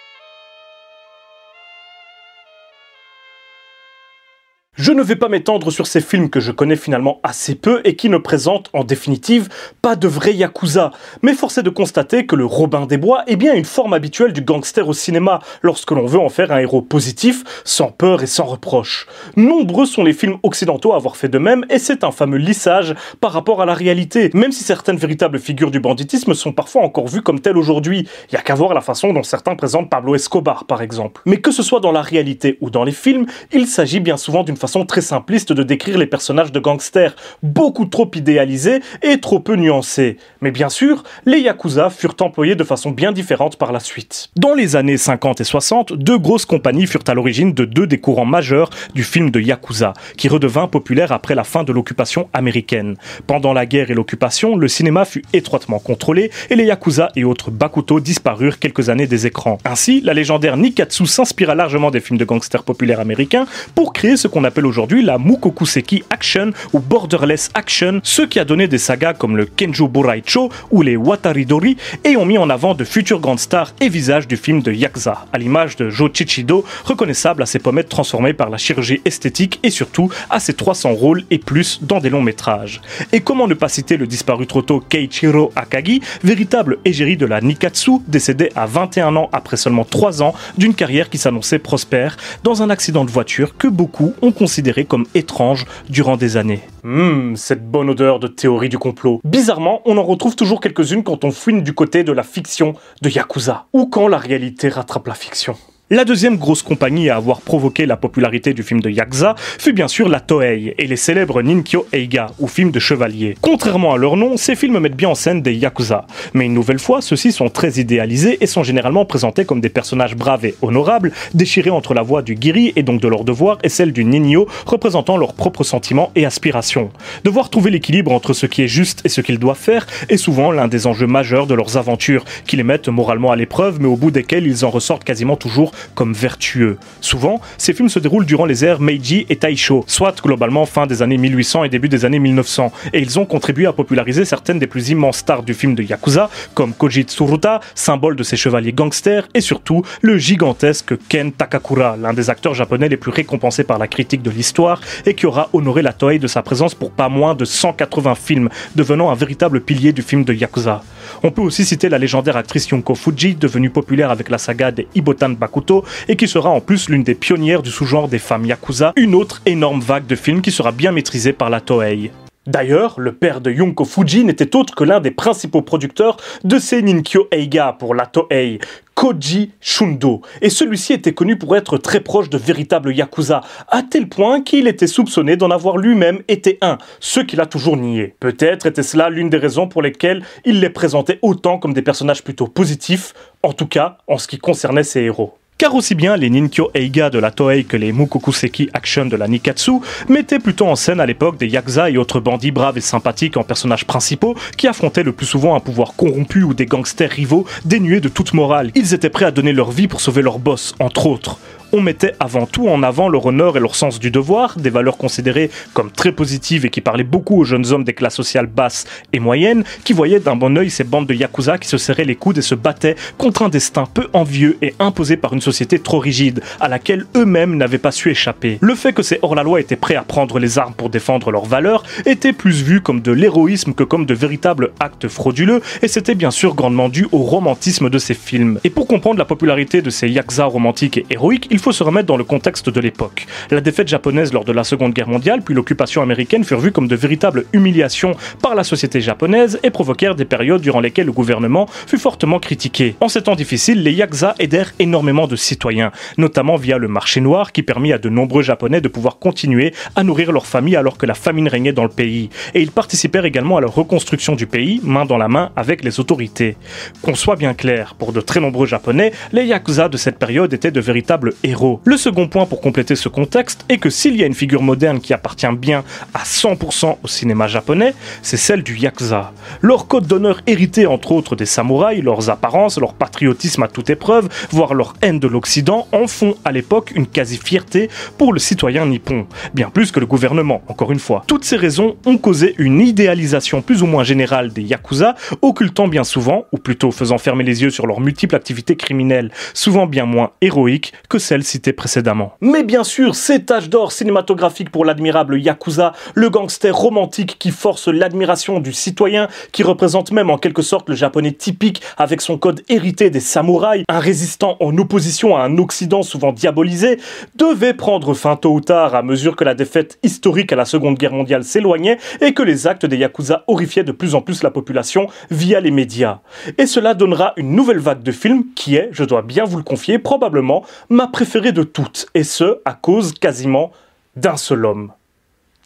[4.82, 7.96] Je ne vais pas m'étendre sur ces films que je connais finalement assez peu et
[7.96, 9.50] qui ne présentent en définitive
[9.82, 10.90] pas de vrai yakuza.
[11.20, 14.32] Mais force est de constater que le Robin des Bois est bien une forme habituelle
[14.32, 18.26] du gangster au cinéma lorsque l'on veut en faire un héros positif, sans peur et
[18.26, 19.06] sans reproche.
[19.36, 22.94] Nombreux sont les films occidentaux à avoir fait de même et c'est un fameux lissage
[23.20, 27.06] par rapport à la réalité, même si certaines véritables figures du banditisme sont parfois encore
[27.06, 28.08] vues comme telles aujourd'hui.
[28.30, 31.20] Il y a qu'à voir la façon dont certains présentent Pablo Escobar par exemple.
[31.26, 34.42] Mais que ce soit dans la réalité ou dans les films, il s'agit bien souvent
[34.42, 39.40] d'une façon très simpliste de décrire les personnages de gangsters, beaucoup trop idéalisés et trop
[39.40, 40.16] peu nuancés.
[40.40, 44.30] Mais bien sûr, les Yakuza furent employés de façon bien différente par la suite.
[44.36, 47.98] Dans les années 50 et 60, deux grosses compagnies furent à l'origine de deux des
[47.98, 52.96] courants majeurs du film de Yakuza, qui redevint populaire après la fin de l'occupation américaine.
[53.26, 57.50] Pendant la guerre et l'occupation, le cinéma fut étroitement contrôlé et les Yakuza et autres
[57.50, 59.58] Bakuto disparurent quelques années des écrans.
[59.64, 64.28] Ainsi, la légendaire Nikatsu s'inspira largement des films de gangsters populaires américains pour créer ce
[64.28, 69.14] qu'on appelle aujourd'hui la Mukokuseki Action ou Borderless Action, ce qui a donné des sagas
[69.14, 73.40] comme le Kenjo Boraicho ou les Wataridori et ont mis en avant de futures grandes
[73.40, 77.58] stars et visages du film de Yakuza, à l'image de Joe Chichido, reconnaissable à ses
[77.58, 82.00] pommettes transformées par la chirurgie esthétique et surtout à ses 300 rôles et plus dans
[82.00, 82.80] des longs métrages.
[83.12, 87.40] Et comment ne pas citer le disparu trop tôt Keiichiro Akagi, véritable égérie de la
[87.40, 92.62] Nikatsu, décédé à 21 ans après seulement 3 ans d'une carrière qui s'annonçait prospère dans
[92.62, 96.62] un accident de voiture que beaucoup ont considéré comme étrange durant des années.
[96.82, 99.20] Hum, cette bonne odeur de théorie du complot.
[99.22, 102.72] Bizarrement, on en retrouve toujours quelques-unes quand on fouine du côté de la fiction
[103.02, 105.56] de Yakuza, ou quand la réalité rattrape la fiction.
[105.92, 109.88] La deuxième grosse compagnie à avoir provoqué la popularité du film de Yakuza fut bien
[109.88, 113.36] sûr la Toei et les célèbres Ninkyo Eiga, ou films de chevaliers.
[113.40, 116.06] Contrairement à leur nom, ces films mettent bien en scène des Yakuza.
[116.32, 120.14] Mais une nouvelle fois, ceux-ci sont très idéalisés et sont généralement présentés comme des personnages
[120.14, 123.68] braves et honorables, déchirés entre la voix du Giri et donc de leur devoir et
[123.68, 126.90] celle du Ninyo, représentant leurs propres sentiments et aspirations.
[127.24, 130.52] Devoir trouver l'équilibre entre ce qui est juste et ce qu'ils doivent faire est souvent
[130.52, 133.96] l'un des enjeux majeurs de leurs aventures, qui les mettent moralement à l'épreuve, mais au
[133.96, 136.78] bout desquels ils en ressortent quasiment toujours comme vertueux.
[137.00, 141.02] Souvent, ces films se déroulent durant les ères Meiji et Taisho, soit globalement fin des
[141.02, 144.66] années 1800 et début des années 1900, et ils ont contribué à populariser certaines des
[144.66, 149.28] plus immenses stars du film de Yakuza, comme Koji Tsuruta, symbole de ces chevaliers gangsters,
[149.34, 153.88] et surtout le gigantesque Ken Takakura, l'un des acteurs japonais les plus récompensés par la
[153.88, 157.34] critique de l'histoire, et qui aura honoré la Toei de sa présence pour pas moins
[157.34, 160.82] de 180 films, devenant un véritable pilier du film de Yakuza.
[161.22, 164.86] On peut aussi citer la légendaire actrice Yonko Fuji, devenue populaire avec la saga des
[164.94, 165.69] Ibotan Bakuto,
[166.08, 169.40] et qui sera en plus l'une des pionnières du sous-genre des femmes yakuza, une autre
[169.46, 172.10] énorme vague de films qui sera bien maîtrisée par la Toei.
[172.46, 176.80] D'ailleurs, le père de Yonko Fuji n'était autre que l'un des principaux producteurs de ces
[176.80, 178.58] Ninkyo Eiga pour la Toei,
[178.94, 180.22] Koji Shundo.
[180.40, 184.66] Et celui-ci était connu pour être très proche de véritables yakuza, à tel point qu'il
[184.66, 188.14] était soupçonné d'en avoir lui-même été un, ce qu'il a toujours nié.
[188.20, 192.24] Peut-être était cela l'une des raisons pour lesquelles il les présentait autant comme des personnages
[192.24, 193.12] plutôt positifs,
[193.42, 197.10] en tout cas en ce qui concernait ses héros car aussi bien les Ninkyo Eiga
[197.10, 199.72] de la Toei que les Mukokuseki Action de la Nikatsu
[200.08, 203.42] mettaient plutôt en scène à l'époque des yakuza et autres bandits braves et sympathiques en
[203.42, 208.00] personnages principaux qui affrontaient le plus souvent un pouvoir corrompu ou des gangsters rivaux dénués
[208.00, 208.70] de toute morale.
[208.74, 211.38] Ils étaient prêts à donner leur vie pour sauver leur boss, entre autres
[211.72, 214.96] on mettait avant tout en avant leur honneur et leur sens du devoir, des valeurs
[214.96, 218.86] considérées comme très positives et qui parlaient beaucoup aux jeunes hommes des classes sociales basses
[219.12, 222.16] et moyennes, qui voyaient d'un bon oeil ces bandes de yakuza qui se serraient les
[222.16, 225.98] coudes et se battaient contre un destin peu envieux et imposé par une société trop
[225.98, 228.58] rigide, à laquelle eux-mêmes n'avaient pas su échapper.
[228.60, 231.84] Le fait que ces hors-la-loi étaient prêts à prendre les armes pour défendre leurs valeurs
[232.06, 236.30] était plus vu comme de l'héroïsme que comme de véritables actes frauduleux, et c'était bien
[236.30, 238.58] sûr grandement dû au romantisme de ces films.
[238.64, 242.16] Et pour comprendre la popularité de ces yakuza romantiques et héroïques, faut se remettre dans
[242.16, 243.26] le contexte de l'époque.
[243.50, 246.88] La défaite japonaise lors de la Seconde Guerre mondiale, puis l'occupation américaine furent vues comme
[246.88, 251.66] de véritables humiliations par la société japonaise et provoquèrent des périodes durant lesquelles le gouvernement
[251.86, 252.94] fut fortement critiqué.
[253.00, 257.52] En ces temps difficiles, les yakuza aidèrent énormément de citoyens, notamment via le marché noir
[257.52, 261.06] qui permit à de nombreux japonais de pouvoir continuer à nourrir leur famille alors que
[261.06, 262.30] la famine régnait dans le pays.
[262.54, 266.00] Et ils participèrent également à la reconstruction du pays, main dans la main avec les
[266.00, 266.56] autorités.
[267.02, 270.70] Qu'on soit bien clair, pour de très nombreux japonais, les yakuza de cette période étaient
[270.70, 271.49] de véritables héros.
[271.84, 275.00] Le second point pour compléter ce contexte est que s'il y a une figure moderne
[275.00, 275.84] qui appartient bien
[276.14, 279.32] à 100% au cinéma japonais, c'est celle du yakuza.
[279.60, 284.28] Leur code d'honneur hérité entre autres des samouraïs, leurs apparences, leur patriotisme à toute épreuve,
[284.50, 289.26] voire leur haine de l'Occident, en font à l'époque une quasi-fierté pour le citoyen nippon.
[289.54, 291.24] Bien plus que le gouvernement, encore une fois.
[291.26, 296.04] Toutes ces raisons ont causé une idéalisation plus ou moins générale des yakuza, occultant bien
[296.04, 300.30] souvent, ou plutôt faisant fermer les yeux sur leurs multiples activités criminelles, souvent bien moins
[300.40, 302.34] héroïques que celles citées précédemment.
[302.40, 307.88] Mais bien sûr, cet âge d'or cinématographique pour l'admirable yakuza, le gangster romantique qui force
[307.88, 312.62] l'admiration du citoyen, qui représente même en quelque sorte le japonais typique avec son code
[312.68, 316.98] hérité des samouraïs, un résistant en opposition à un Occident souvent diabolisé,
[317.36, 320.98] devait prendre fin tôt ou tard à mesure que la défaite historique à la Seconde
[320.98, 324.50] Guerre mondiale s'éloignait et que les actes des yakuza horrifiaient de plus en plus la
[324.50, 326.20] population via les médias.
[326.58, 329.62] Et cela donnera une nouvelle vague de films qui est, je dois bien vous le
[329.62, 333.70] confier, probablement ma préférée de toutes, et ce, à cause quasiment
[334.16, 334.92] d'un seul homme.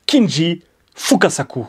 [0.07, 0.63] Kinji
[0.95, 1.65] Fukasaku.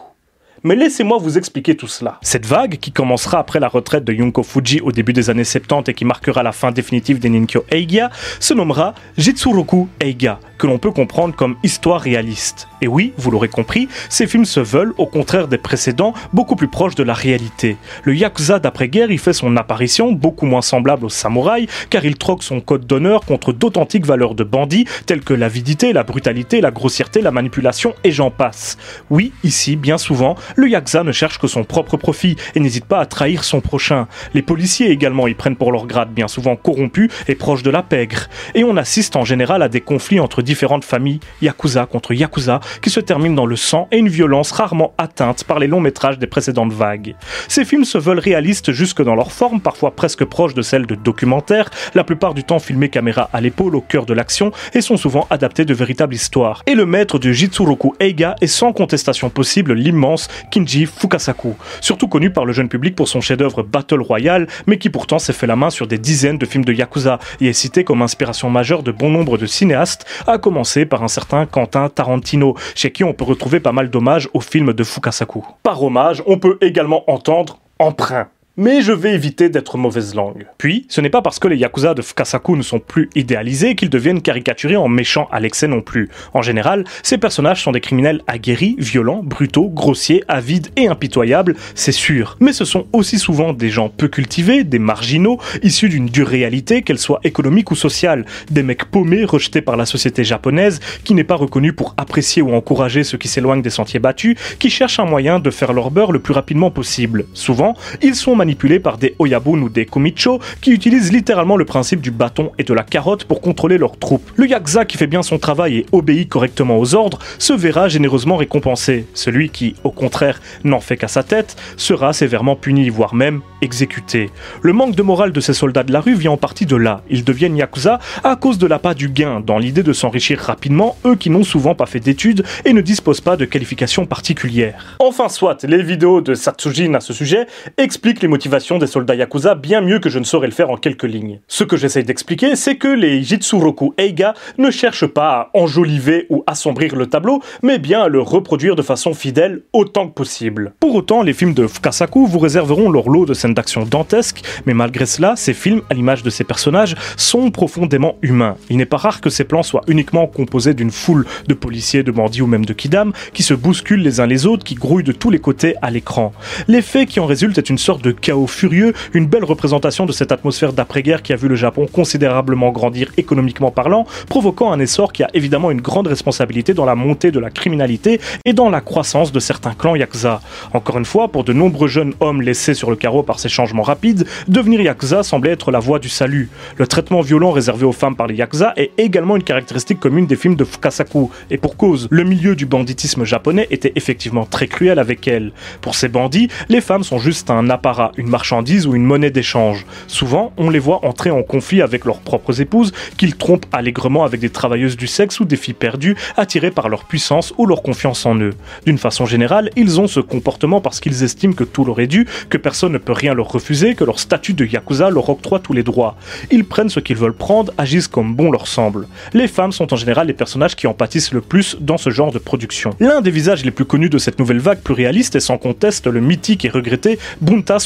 [0.64, 2.18] Mais laissez-moi vous expliquer tout cela.
[2.24, 5.92] Cette vague, qui commencera après la retraite de Yunko Fuji au début des années 70
[5.92, 10.80] et qui marquera la fin définitive des Ninkyo Eiga, se nommera Jitsuroku Eiga, que l'on
[10.80, 12.68] peut comprendre comme histoire réaliste.
[12.82, 16.68] Et oui, vous l'aurez compris, ces films se veulent, au contraire des précédents, beaucoup plus
[16.68, 17.78] proches de la réalité.
[18.04, 22.44] Le Yakuza d'après-guerre y fait son apparition, beaucoup moins semblable au samouraï, car il troque
[22.44, 27.22] son code d'honneur contre d'authentiques valeurs de bandits, telles que l'avidité, la brutalité, la grossièreté,
[27.22, 28.78] la manipulation, et j'en passe.
[29.10, 33.00] Oui, ici, bien souvent, le Yakuza ne cherche que son propre profit et n'hésite pas
[33.00, 34.08] à trahir son prochain.
[34.34, 37.84] Les policiers également y prennent pour leur grade, bien souvent corrompus et proches de la
[37.84, 38.28] pègre.
[38.54, 42.90] Et on assiste en général à des conflits entre différentes familles, Yakuza contre Yakuza, qui
[42.90, 46.28] se terminent dans le sang et une violence rarement atteinte par les longs métrages des
[46.28, 47.16] précédentes vagues.
[47.48, 50.96] Ces films se veulent réalistes jusque dans leur forme, parfois presque proches de celle de
[50.96, 54.98] documentaires, la plupart du temps filmés caméra à l'épaule au cœur de l'action et sont
[54.98, 56.64] souvent adaptés de véritables histoires.
[56.68, 62.30] Et le maître du Jitsuroku Eiga est sans contestation possible l'immense Kinji Fukasaku, surtout connu
[62.30, 65.56] par le jeune public pour son chef-d'œuvre Battle Royale, mais qui pourtant s'est fait la
[65.56, 68.92] main sur des dizaines de films de Yakuza et est cité comme inspiration majeure de
[68.92, 73.26] bon nombre de cinéastes, à commencer par un certain Quentin Tarantino, chez qui on peut
[73.26, 75.44] retrouver pas mal d'hommages au film de Fukasaku.
[75.64, 78.28] Par hommage, on peut également entendre emprunt
[78.58, 80.48] mais je vais éviter d'être mauvaise langue.
[80.58, 83.90] Puis, ce n'est pas parce que les Yakuza de Fukasaku ne sont plus idéalisés qu'ils
[83.90, 86.10] deviennent caricaturés en méchants à l'excès non plus.
[86.34, 91.92] En général, ces personnages sont des criminels aguerris, violents, brutaux, grossiers, avides et impitoyables, c'est
[91.92, 92.38] sûr.
[92.40, 96.82] Mais ce sont aussi souvent des gens peu cultivés, des marginaux, issus d'une dure réalité,
[96.82, 101.24] qu'elle soit économique ou sociale, des mecs paumés rejetés par la société japonaise, qui n'est
[101.24, 105.06] pas reconnue pour apprécier ou encourager ceux qui s'éloignent des sentiers battus, qui cherchent un
[105.06, 107.26] moyen de faire leur beurre le plus rapidement possible.
[107.34, 112.00] Souvent, ils sont manipulés par des Oyabun ou des Komicho qui utilisent littéralement le principe
[112.00, 114.32] du bâton et de la carotte pour contrôler leurs troupes.
[114.36, 118.38] Le Yakuza qui fait bien son travail et obéit correctement aux ordres se verra généreusement
[118.38, 119.08] récompensé.
[119.16, 124.30] Celui qui, au contraire, n'en fait qu'à sa tête sera sévèrement puni, voire même exécuté.
[124.62, 127.02] Le manque de morale de ces soldats de la rue vient en partie de là.
[127.10, 131.16] Ils deviennent Yakuza à cause de l'appât du gain, dans l'idée de s'enrichir rapidement, eux
[131.16, 134.98] qui n'ont souvent pas fait d'études et ne disposent pas de qualifications particulières.
[135.00, 139.82] Enfin soit, les vidéos de Satsujin à ce sujet expliquent les des soldats Yakuza bien
[139.82, 141.40] mieux que je ne saurais le faire en quelques lignes.
[141.48, 146.44] Ce que j'essaye d'expliquer, c'est que les Jitsuroku Eiga ne cherchent pas à enjoliver ou
[146.48, 150.74] assombrir le tableau, mais bien à le reproduire de façon fidèle autant que possible.
[150.80, 154.74] Pour autant, les films de Fukasaku vous réserveront leur lot de scènes d'action dantesques, mais
[154.74, 158.58] malgré cela, ces films, à l'image de ces personnages, sont profondément humains.
[158.70, 162.12] Il n'est pas rare que ces plans soient uniquement composés d'une foule de policiers, de
[162.12, 165.12] bandits ou même de kidam qui se bousculent les uns les autres, qui grouillent de
[165.12, 166.34] tous les côtés à l'écran.
[166.68, 170.32] L'effet qui en résulte est une sorte de chaos furieux, une belle représentation de cette
[170.32, 175.22] atmosphère d'après-guerre qui a vu le Japon considérablement grandir économiquement parlant, provoquant un essor qui
[175.22, 179.32] a évidemment une grande responsabilité dans la montée de la criminalité et dans la croissance
[179.32, 180.42] de certains clans yakuza.
[180.74, 183.84] Encore une fois, pour de nombreux jeunes hommes laissés sur le carreau par ces changements
[183.84, 186.50] rapides, devenir yakuza semblait être la voie du salut.
[186.78, 190.36] Le traitement violent réservé aux femmes par les yakuza est également une caractéristique commune des
[190.36, 194.98] films de Fukasaku, et pour cause, le milieu du banditisme japonais était effectivement très cruel
[194.98, 195.52] avec elles.
[195.82, 199.86] Pour ces bandits, les femmes sont juste un apparat une marchandise ou une monnaie d'échange.
[200.08, 204.40] Souvent, on les voit entrer en conflit avec leurs propres épouses, qu'ils trompent allègrement avec
[204.40, 208.26] des travailleuses du sexe ou des filles perdues, attirées par leur puissance ou leur confiance
[208.26, 208.54] en eux.
[208.86, 212.28] D'une façon générale, ils ont ce comportement parce qu'ils estiment que tout leur est dû,
[212.50, 215.74] que personne ne peut rien leur refuser, que leur statut de yakuza leur octroie tous
[215.74, 216.16] les droits.
[216.52, 219.08] Ils prennent ce qu'ils veulent prendre, agissent comme bon leur semble.
[219.34, 222.32] Les femmes sont en général les personnages qui en pâtissent le plus dans ce genre
[222.32, 222.92] de production.
[223.00, 226.08] L'un des visages les plus connus de cette nouvelle vague plus réaliste est sans conteste
[226.08, 227.80] le mythique et regretté Bunta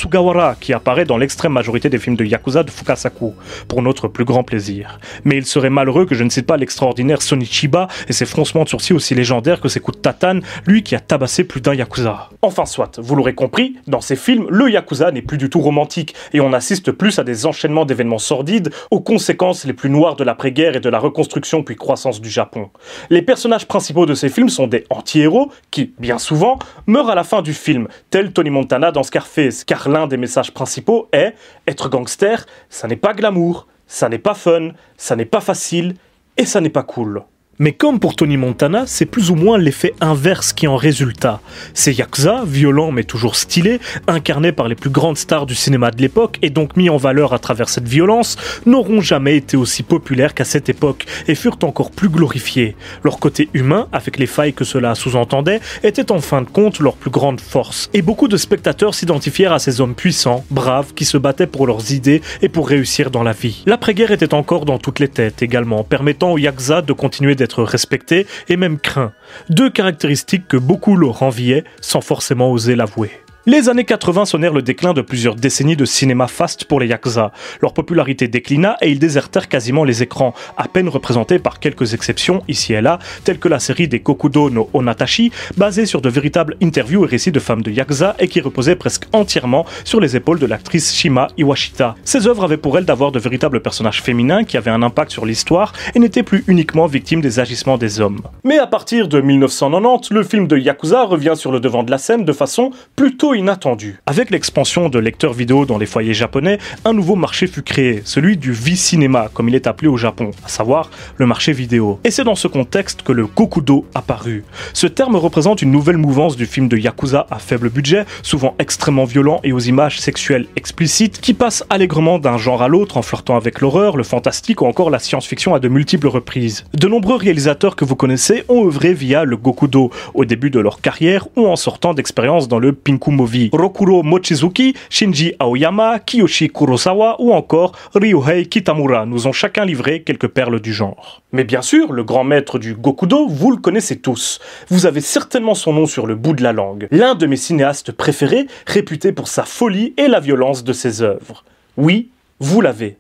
[0.60, 3.34] Qui apparaît dans l'extrême majorité des films de yakuza de Fukasaku,
[3.70, 5.00] pour notre plus grand plaisir.
[5.24, 8.70] Mais il serait malheureux que je ne cite pas l'extraordinaire Sonichiba et ses froncements de
[8.70, 12.30] sourcils aussi légendaires que ses coups de tatane, lui qui a tabassé plus d'un yakuza.
[12.42, 16.16] Enfin soit, vous l'aurez compris, dans ces films, le yakuza n'est plus du tout romantique
[16.34, 20.24] et on assiste plus à des enchaînements d'événements sordides aux conséquences les plus noires de
[20.26, 22.70] l'après-guerre et de la reconstruction puis croissance du Japon.
[23.10, 27.24] Les personnages principaux de ces films sont des anti-héros qui, bien souvent, meurent à la
[27.24, 31.34] fin du film, tel Tony Montana dans Scarface, car l'un des messages principaux est
[31.68, 35.96] être gangster, ça n'est pas glamour, ça n'est pas fun, ça n'est pas facile
[36.38, 37.24] et ça n'est pas cool.
[37.62, 41.42] Mais comme pour Tony Montana, c'est plus ou moins l'effet inverse qui en résulta.
[41.74, 46.02] Ces Yakuza, violents mais toujours stylés, incarnés par les plus grandes stars du cinéma de
[46.02, 50.34] l'époque et donc mis en valeur à travers cette violence, n'auront jamais été aussi populaires
[50.34, 52.78] qu'à cette époque et furent encore plus glorifiés.
[53.04, 56.96] Leur côté humain, avec les failles que cela sous-entendait, était en fin de compte leur
[56.96, 57.90] plus grande force.
[57.94, 61.92] Et beaucoup de spectateurs s'identifièrent à ces hommes puissants, braves, qui se battaient pour leurs
[61.92, 63.64] idées et pour réussir dans la vie.
[63.66, 68.28] L'après-guerre était encore dans toutes les têtes également, permettant aux Yakuza de continuer d'être respecté
[68.48, 69.14] et même craint,
[69.50, 73.12] deux caractéristiques que beaucoup leur enviaient sans forcément oser l'avouer.
[73.52, 77.32] Les années 80 sonnèrent le déclin de plusieurs décennies de cinéma fast pour les Yakuza.
[77.64, 82.44] Leur popularité déclina et ils désertèrent quasiment les écrans, à peine représentés par quelques exceptions
[82.48, 86.58] ici et là, telles que la série des Kokudo no Onatashi, basée sur de véritables
[86.62, 90.38] interviews et récits de femmes de Yakuza et qui reposait presque entièrement sur les épaules
[90.38, 91.96] de l'actrice Shima Iwashita.
[92.04, 95.26] Ces œuvres avaient pour elle d'avoir de véritables personnages féminins qui avaient un impact sur
[95.26, 98.22] l'histoire et n'étaient plus uniquement victimes des agissements des hommes.
[98.44, 101.98] Mais à partir de 1990, le film de Yakuza revient sur le devant de la
[101.98, 104.00] scène de façon plutôt inattendu.
[104.06, 108.38] Avec l'expansion de lecteurs vidéo dans les foyers japonais, un nouveau marché fut créé, celui
[108.38, 112.00] du V-cinéma, comme il est appelé au Japon, à savoir le marché vidéo.
[112.04, 114.44] Et c'est dans ce contexte que le Gokudo apparut.
[114.74, 119.06] Ce terme représente une nouvelle mouvance du film de Yakuza à faible budget, souvent extrêmement
[119.06, 123.38] violent et aux images sexuelles explicites, qui passe allègrement d'un genre à l'autre en flirtant
[123.38, 126.66] avec l'horreur, le fantastique ou encore la science-fiction à de multiples reprises.
[126.74, 130.82] De nombreux réalisateurs que vous connaissez ont œuvré via le Gokudo, au début de leur
[130.82, 133.12] carrière ou en sortant d'expériences dans le Pinku
[133.52, 140.28] Rokuro Mochizuki, Shinji Aoyama, Kiyoshi Kurosawa ou encore Ryuhei Kitamura nous ont chacun livré quelques
[140.28, 141.22] perles du genre.
[141.32, 144.40] Mais bien sûr, le grand maître du Gokudo, vous le connaissez tous.
[144.70, 146.88] Vous avez certainement son nom sur le bout de la langue.
[146.92, 151.44] L'un de mes cinéastes préférés, réputé pour sa folie et la violence de ses œuvres.
[151.78, 152.10] Oui,
[152.40, 152.98] vous l'avez.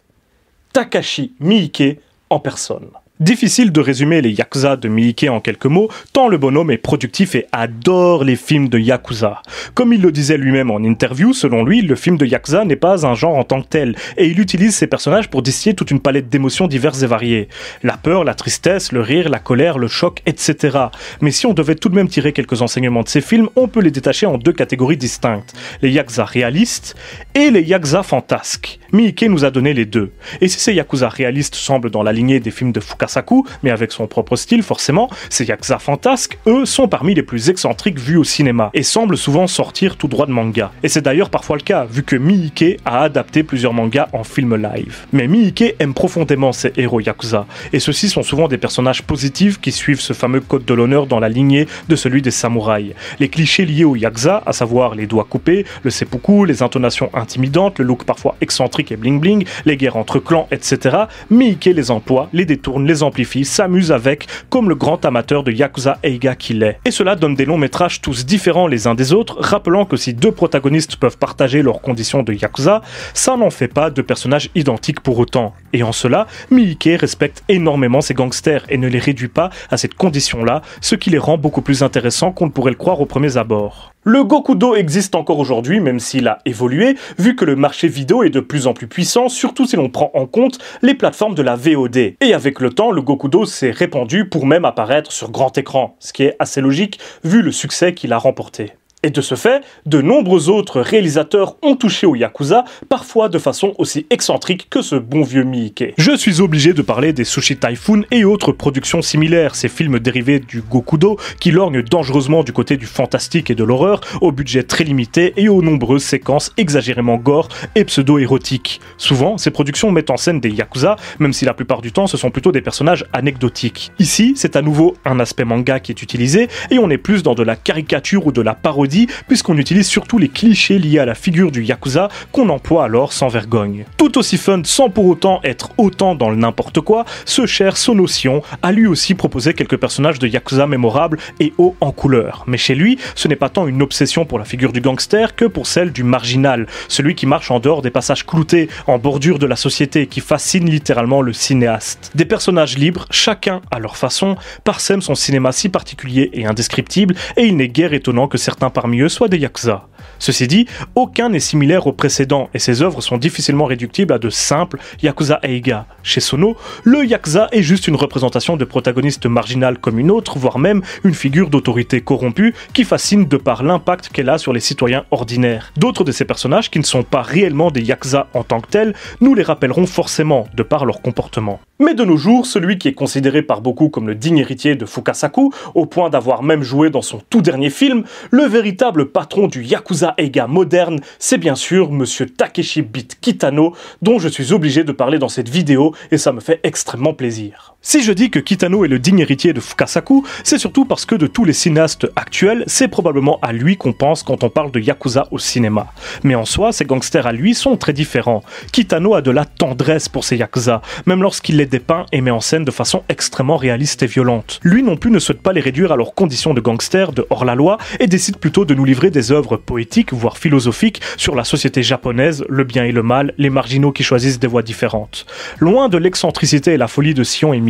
[0.73, 1.99] Takashi Miike
[2.29, 2.89] en personne.
[3.19, 7.35] Difficile de résumer les Yakuza de Miike en quelques mots, tant le bonhomme est productif
[7.35, 9.41] et adore les films de Yakuza.
[9.73, 13.05] Comme il le disait lui-même en interview, selon lui, le film de Yakuza n'est pas
[13.05, 15.99] un genre en tant que tel, et il utilise ses personnages pour distiller toute une
[15.99, 17.49] palette d'émotions diverses et variées.
[17.83, 20.77] La peur, la tristesse, le rire, la colère, le choc, etc.
[21.19, 23.81] Mais si on devait tout de même tirer quelques enseignements de ces films, on peut
[23.81, 25.53] les détacher en deux catégories distinctes.
[25.81, 26.95] Les Yakuza réalistes
[27.35, 28.79] et les Yakuza fantasques.
[28.93, 30.13] Miike nous a donné les deux.
[30.39, 32.79] Et si ces Yakuza réalistes semblent dans la lignée des films de
[33.09, 37.49] Fukasaku, mais avec son propre style forcément, ces Yakuza fantasques, eux, sont parmi les plus
[37.49, 40.71] excentriques vus au cinéma, et semblent souvent sortir tout droit de manga.
[40.83, 44.55] Et c'est d'ailleurs parfois le cas, vu que Miike a adapté plusieurs mangas en film
[44.55, 45.05] live.
[45.11, 49.71] Mais Miike aime profondément ses héros Yakuza, et ceux-ci sont souvent des personnages positifs qui
[49.71, 52.93] suivent ce fameux code de l'honneur dans la lignée de celui des samouraïs.
[53.19, 57.79] Les clichés liés au Yakuza, à savoir les doigts coupés, le seppuku, les intonations intimidantes,
[57.79, 60.97] le look parfois excentrique et bling bling, les guerres entre clans, etc.
[61.29, 65.97] Miike les emploie, les détourne, les amplifie, s'amuse avec, comme le grand amateur de Yakuza
[66.03, 66.79] Eiga qu'il est.
[66.85, 70.13] Et cela donne des longs métrages tous différents les uns des autres, rappelant que si
[70.13, 72.81] deux protagonistes peuvent partager leurs conditions de Yakuza,
[73.13, 75.53] ça n'en fait pas deux personnages identiques pour autant.
[75.73, 79.93] Et en cela, Miike respecte énormément ses gangsters et ne les réduit pas à cette
[79.93, 83.37] condition-là, ce qui les rend beaucoup plus intéressants qu'on ne pourrait le croire au premier
[83.37, 83.93] abord.
[84.03, 88.29] Le Gokudo existe encore aujourd'hui, même s'il a évolué, vu que le marché vidéo est
[88.29, 91.57] de plus en plus puissant, surtout si l'on prend en compte les plateformes de la
[91.57, 92.15] VOD.
[92.21, 96.13] Et avec le temps, le Gokudo s'est répandu pour même apparaître sur grand écran, ce
[96.13, 98.71] qui est assez logique vu le succès qu'il a remporté.
[99.01, 103.73] Et de ce fait, de nombreux autres réalisateurs ont touché au Yakuza, parfois de façon
[103.77, 105.93] aussi excentrique que ce bon vieux Miike.
[105.97, 110.39] Je suis obligé de parler des Sushi Typhoon et autres productions similaires, ces films dérivés
[110.39, 114.83] du Gokudo qui lorgnent dangereusement du côté du fantastique et de l'horreur, au budget très
[114.83, 118.81] limité et aux nombreuses séquences exagérément gore et pseudo-érotiques.
[118.97, 122.17] Souvent, ces productions mettent en scène des Yakuza, même si la plupart du temps ce
[122.17, 123.93] sont plutôt des personnages anecdotiques.
[123.97, 127.33] Ici, c'est à nouveau un aspect manga qui est utilisé, et on est plus dans
[127.33, 128.88] de la caricature ou de la parodie
[129.27, 133.27] puisqu'on utilise surtout les clichés liés à la figure du Yakuza qu'on emploie alors sans
[133.27, 133.85] vergogne.
[133.97, 138.41] Tout aussi fun sans pour autant être autant dans le n'importe quoi, ce cher Sonotion
[138.61, 142.43] a lui aussi proposé quelques personnages de Yakuza mémorables et hauts en couleur.
[142.47, 145.45] Mais chez lui, ce n'est pas tant une obsession pour la figure du gangster que
[145.45, 149.45] pour celle du marginal, celui qui marche en dehors des passages cloutés, en bordure de
[149.45, 152.11] la société, qui fascine littéralement le cinéaste.
[152.15, 157.45] Des personnages libres, chacun à leur façon, parsèment son cinéma si particulier et indescriptible, et
[157.45, 159.88] il n'est guère étonnant que certains parmi eux soient des yakuza.
[160.19, 164.29] Ceci dit, aucun n'est similaire au précédent et ses œuvres sont difficilement réductibles à de
[164.29, 165.85] simples yakuza eiga.
[166.03, 170.59] Chez Sono, le yakuza est juste une représentation de protagoniste marginal comme une autre, voire
[170.59, 175.05] même une figure d'autorité corrompue qui fascine de par l'impact qu'elle a sur les citoyens
[175.11, 175.71] ordinaires.
[175.77, 178.93] D'autres de ces personnages qui ne sont pas réellement des yakuza en tant que tels,
[179.21, 181.59] nous les rappellerons forcément de par leur comportement.
[181.81, 184.85] Mais de nos jours, celui qui est considéré par beaucoup comme le digne héritier de
[184.85, 189.63] Fukasaku, au point d'avoir même joué dans son tout dernier film, le véritable patron du
[189.63, 194.91] Yakuza Eiga moderne, c'est bien sûr Monsieur Takeshi Beat Kitano, dont je suis obligé de
[194.91, 197.75] parler dans cette vidéo et ça me fait extrêmement plaisir.
[197.81, 201.15] Si je dis que Kitano est le digne héritier de Fukasaku, c'est surtout parce que
[201.15, 204.81] de tous les cinéastes actuels, c'est probablement à lui qu'on pense quand on parle de
[204.81, 205.87] Yakuza au cinéma.
[206.23, 208.43] Mais en soi, ces gangsters à lui sont très différents.
[208.73, 212.41] Kitano a de la tendresse pour ses Yakuza, même lorsqu'il les dépeint et met en
[212.41, 214.59] scène de façon extrêmement réaliste et violente.
[214.61, 217.77] Lui non plus ne souhaite pas les réduire à leurs conditions de gangsters de hors-la-loi
[218.01, 222.43] et décide plutôt de nous livrer des œuvres poétiques, voire philosophiques, sur la société japonaise,
[222.49, 225.25] le bien et le mal, les marginaux qui choisissent des voies différentes.
[225.59, 227.68] Loin de l'excentricité et la folie de Sion et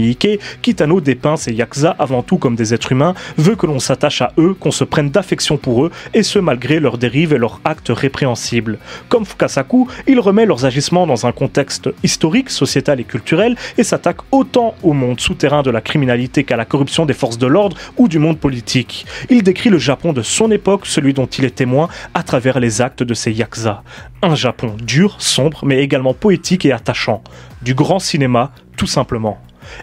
[0.61, 4.33] Kitano dépeint ses yakuza avant tout comme des êtres humains, veut que l'on s'attache à
[4.37, 7.91] eux, qu'on se prenne d'affection pour eux, et ce malgré leurs dérives et leurs actes
[7.93, 8.79] répréhensibles.
[9.07, 14.19] Comme Fukasaku, il remet leurs agissements dans un contexte historique, sociétal et culturel, et s'attaque
[14.31, 18.07] autant au monde souterrain de la criminalité qu'à la corruption des forces de l'ordre ou
[18.07, 19.05] du monde politique.
[19.29, 22.81] Il décrit le Japon de son époque, celui dont il est témoin, à travers les
[22.81, 23.83] actes de ses yakuza.
[24.21, 27.23] Un Japon dur, sombre, mais également poétique et attachant.
[27.61, 29.39] Du grand cinéma, tout simplement.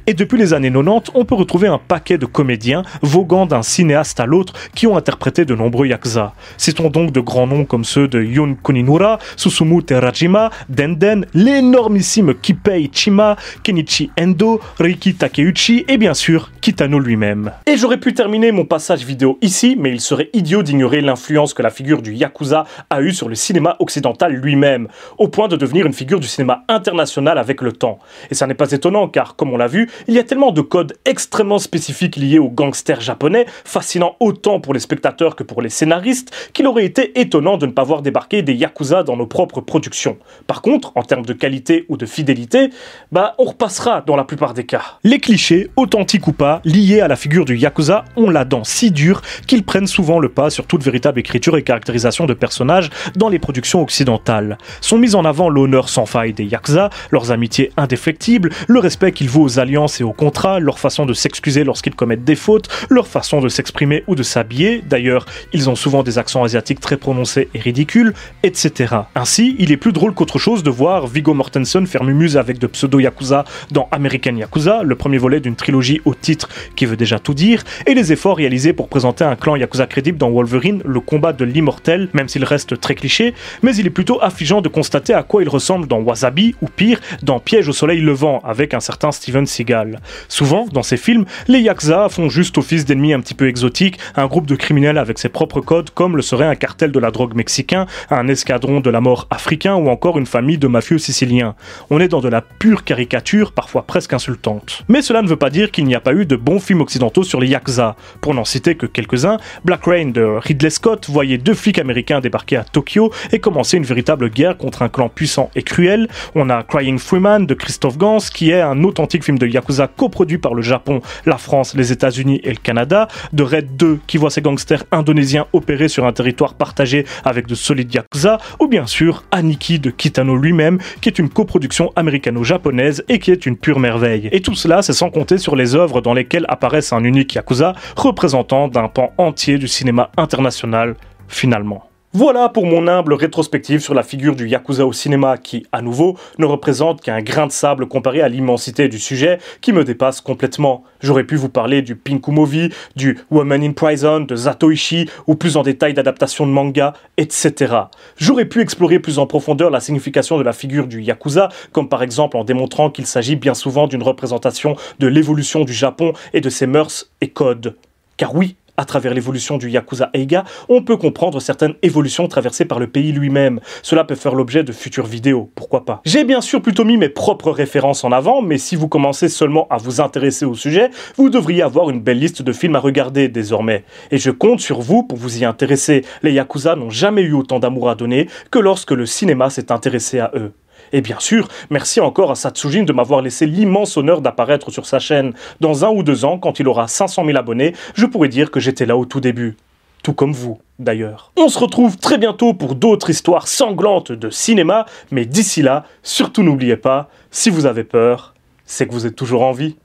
[0.06, 4.20] Et depuis les années 90, on peut retrouver un paquet de comédiens voguant d'un cinéaste
[4.20, 6.32] à l'autre qui ont interprété de nombreux yakuza.
[6.56, 12.90] Citons donc de grands noms comme ceux de Yun Kuninura, Susumu Terajima, Denden, l'énormissime Kipei
[12.92, 17.52] Chima, Kenichi Endo, Riki Takeuchi et bien sûr Kitano lui-même.
[17.66, 21.62] Et j'aurais pu terminer mon passage vidéo ici, mais il serait idiot d'ignorer l'influence que
[21.62, 25.86] la figure du yakuza a eue sur le cinéma occidental lui-même, au point de devenir
[25.86, 27.98] une figure du cinéma international avec le temps.
[28.30, 29.75] Et ça n'est pas étonnant car, comme on l'a vu,
[30.08, 34.74] il y a tellement de codes extrêmement spécifiques liés aux gangsters japonais, fascinant autant pour
[34.74, 38.42] les spectateurs que pour les scénaristes, qu'il aurait été étonnant de ne pas voir débarquer
[38.42, 40.18] des yakuza dans nos propres productions.
[40.46, 42.70] Par contre, en termes de qualité ou de fidélité,
[43.12, 44.98] bah on repassera dans la plupart des cas.
[45.04, 48.90] Les clichés, authentiques ou pas, liés à la figure du yakuza ont la dent si
[48.90, 53.28] dure qu'ils prennent souvent le pas sur toute véritable écriture et caractérisation de personnages dans
[53.28, 54.58] les productions occidentales.
[54.80, 59.28] Sont mis en avant l'honneur sans faille des yakuza, leurs amitiés indéfectibles, le respect qu'ils
[59.28, 63.06] vouent aux alliances et aux contrats, leur façon de s'excuser lorsqu'ils commettent des fautes, leur
[63.06, 67.48] façon de s'exprimer ou de s'habiller, d'ailleurs ils ont souvent des accents asiatiques très prononcés
[67.54, 68.94] et ridicules, etc.
[69.14, 72.66] Ainsi, il est plus drôle qu'autre chose de voir Viggo Mortensen faire mumuse avec de
[72.66, 77.34] pseudo-yakuza dans American Yakuza, le premier volet d'une trilogie au titre qui veut déjà tout
[77.34, 81.32] dire, et les efforts réalisés pour présenter un clan yakuza crédible dans Wolverine, le combat
[81.32, 85.22] de l'immortel, même s'il reste très cliché, mais il est plutôt affligeant de constater à
[85.22, 89.12] quoi il ressemble dans Wasabi, ou pire, dans Piège au soleil levant, avec un certain
[89.12, 90.00] Steven Seagal.
[90.28, 94.26] Souvent, dans ces films, les Yakuza font juste office d'ennemis un petit peu exotiques, un
[94.26, 97.34] groupe de criminels avec ses propres codes, comme le serait un cartel de la drogue
[97.34, 101.54] mexicain, un escadron de la mort africain ou encore une famille de mafieux siciliens.
[101.90, 104.84] On est dans de la pure caricature, parfois presque insultante.
[104.88, 107.22] Mais cela ne veut pas dire qu'il n'y a pas eu de bons films occidentaux
[107.22, 107.96] sur les Yakuza.
[108.20, 112.56] Pour n'en citer que quelques-uns, Black Rain de Ridley Scott voyait deux flics américains débarquer
[112.56, 116.08] à Tokyo et commencer une véritable guerre contre un clan puissant et cruel.
[116.34, 120.38] On a Crying Freeman de Christophe Gans, qui est un authentique film de Yakuza coproduit
[120.38, 124.30] par le Japon, la France, les États-Unis et le Canada, de Red 2 qui voit
[124.30, 129.24] ses gangsters indonésiens opérer sur un territoire partagé avec de solides Yakuza, ou bien sûr
[129.30, 134.28] Aniki de Kitano lui-même, qui est une coproduction américano-japonaise et qui est une pure merveille.
[134.32, 137.74] Et tout cela, c'est sans compter sur les œuvres dans lesquelles apparaissent un unique Yakuza
[137.96, 140.96] représentant d'un pan entier du cinéma international
[141.28, 141.88] finalement.
[142.18, 146.16] Voilà pour mon humble rétrospective sur la figure du Yakuza au cinéma qui, à nouveau,
[146.38, 150.82] ne représente qu'un grain de sable comparé à l'immensité du sujet qui me dépasse complètement.
[151.02, 155.58] J'aurais pu vous parler du Pinku Movie, du Woman in Prison, de Zatoichi, ou plus
[155.58, 157.74] en détail d'adaptation de manga, etc.
[158.16, 162.02] J'aurais pu explorer plus en profondeur la signification de la figure du Yakuza, comme par
[162.02, 166.48] exemple en démontrant qu'il s'agit bien souvent d'une représentation de l'évolution du Japon et de
[166.48, 167.76] ses mœurs et codes.
[168.16, 172.78] Car oui, à travers l'évolution du Yakuza Eiga, on peut comprendre certaines évolutions traversées par
[172.78, 173.60] le pays lui-même.
[173.82, 176.00] Cela peut faire l'objet de futures vidéos, pourquoi pas.
[176.04, 179.66] J'ai bien sûr plutôt mis mes propres références en avant, mais si vous commencez seulement
[179.70, 183.28] à vous intéresser au sujet, vous devriez avoir une belle liste de films à regarder
[183.28, 183.84] désormais.
[184.10, 186.04] Et je compte sur vous pour vous y intéresser.
[186.22, 190.18] Les Yakuza n'ont jamais eu autant d'amour à donner que lorsque le cinéma s'est intéressé
[190.18, 190.52] à eux.
[190.92, 194.98] Et bien sûr, merci encore à Satsujin de m'avoir laissé l'immense honneur d'apparaître sur sa
[194.98, 195.32] chaîne.
[195.60, 198.60] Dans un ou deux ans, quand il aura 500 000 abonnés, je pourrais dire que
[198.60, 199.56] j'étais là au tout début.
[200.02, 201.32] Tout comme vous, d'ailleurs.
[201.36, 206.42] On se retrouve très bientôt pour d'autres histoires sanglantes de cinéma, mais d'ici là, surtout
[206.42, 208.34] n'oubliez pas, si vous avez peur,
[208.66, 209.76] c'est que vous êtes toujours en vie.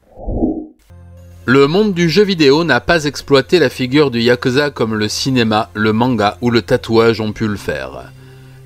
[1.45, 5.69] Le monde du jeu vidéo n'a pas exploité la figure du Yakuza comme le cinéma,
[5.73, 8.11] le manga ou le tatouage ont pu le faire.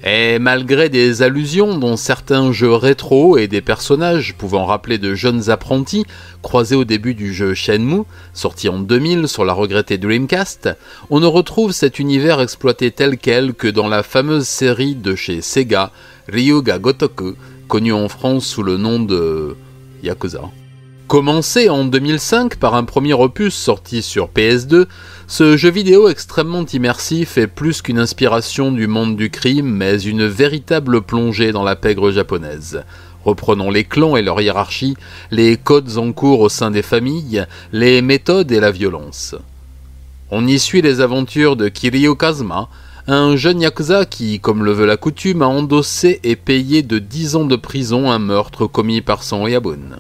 [0.07, 5.49] Et malgré des allusions dont certains jeux rétro et des personnages pouvant rappeler de jeunes
[5.49, 6.05] apprentis
[6.43, 10.69] croisés au début du jeu Shenmue, sorti en 2000 sur la regrettée Dreamcast,
[11.09, 15.41] on ne retrouve cet univers exploité tel quel que dans la fameuse série de chez
[15.41, 15.91] Sega,
[16.27, 17.33] Ryuga Gotoku,
[17.67, 19.57] connue en France sous le nom de
[20.03, 20.41] Yakuza.
[21.07, 24.87] Commencé en 2005 par un premier opus sorti sur PS2,
[25.27, 30.25] ce jeu vidéo extrêmement immersif est plus qu'une inspiration du monde du crime, mais une
[30.25, 32.83] véritable plongée dans la pègre japonaise.
[33.23, 34.97] Reprenons les clans et leur hiérarchie,
[35.29, 39.35] les codes en cours au sein des familles, les méthodes et la violence.
[40.31, 42.67] On y suit les aventures de Kiryu Kazuma,
[43.05, 47.35] un jeune yakuza qui, comme le veut la coutume, a endossé et payé de 10
[47.35, 49.99] ans de prison un meurtre commis par son Yabun.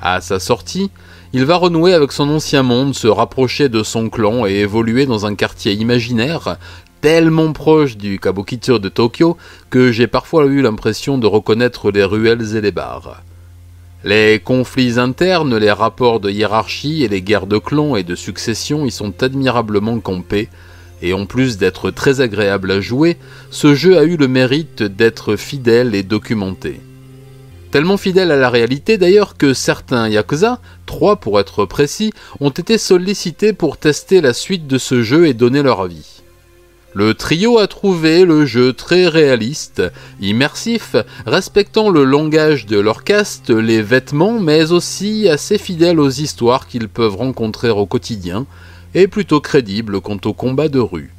[0.00, 0.90] À sa sortie,
[1.32, 5.26] il va renouer avec son ancien monde, se rapprocher de son clan et évoluer dans
[5.26, 6.58] un quartier imaginaire
[7.00, 9.36] tellement proche du Kabukicho de Tokyo
[9.70, 13.22] que j'ai parfois eu l'impression de reconnaître les ruelles et les bars.
[14.04, 18.86] Les conflits internes, les rapports de hiérarchie et les guerres de clans et de succession
[18.86, 20.48] y sont admirablement campés,
[21.02, 23.18] et en plus d'être très agréable à jouer,
[23.50, 26.80] ce jeu a eu le mérite d'être fidèle et documenté.
[27.70, 32.78] Tellement fidèle à la réalité d'ailleurs que certains Yakuza, trois pour être précis, ont été
[32.78, 36.22] sollicités pour tester la suite de ce jeu et donner leur avis.
[36.94, 39.82] Le trio a trouvé le jeu très réaliste,
[40.18, 40.96] immersif,
[41.26, 46.88] respectant le langage de leur caste, les vêtements, mais aussi assez fidèle aux histoires qu'ils
[46.88, 48.46] peuvent rencontrer au quotidien,
[48.94, 51.12] et plutôt crédible quant au combat de rue.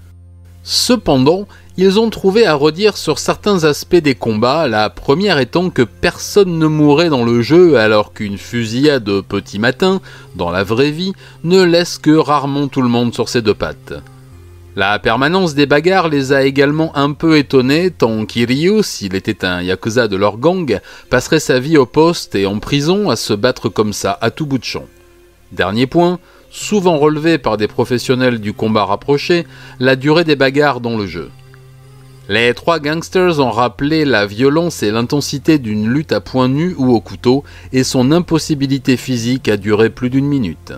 [0.64, 5.84] Cependant, ils ont trouvé à redire sur certains aspects des combats, la première étant que
[5.84, 10.02] personne ne mourait dans le jeu alors qu'une fusillade de petit matin,
[10.36, 11.14] dans la vraie vie,
[11.44, 13.94] ne laisse que rarement tout le monde sur ses deux pattes.
[14.76, 19.62] La permanence des bagarres les a également un peu étonnés, tant Kiryu, s'il était un
[19.62, 20.80] yakuza de leur gang,
[21.12, 24.48] passerait sa vie au poste et en prison à se battre comme ça à tout
[24.48, 24.86] bout de champ.
[25.52, 26.20] Dernier point,
[26.50, 29.46] souvent relevé par des professionnels du combat rapproché,
[29.80, 31.30] la durée des bagarres dans le jeu.
[32.30, 36.94] Les trois gangsters ont rappelé la violence et l'intensité d'une lutte à poing nu ou
[36.94, 40.74] au couteau et son impossibilité physique à durer plus d'une minute.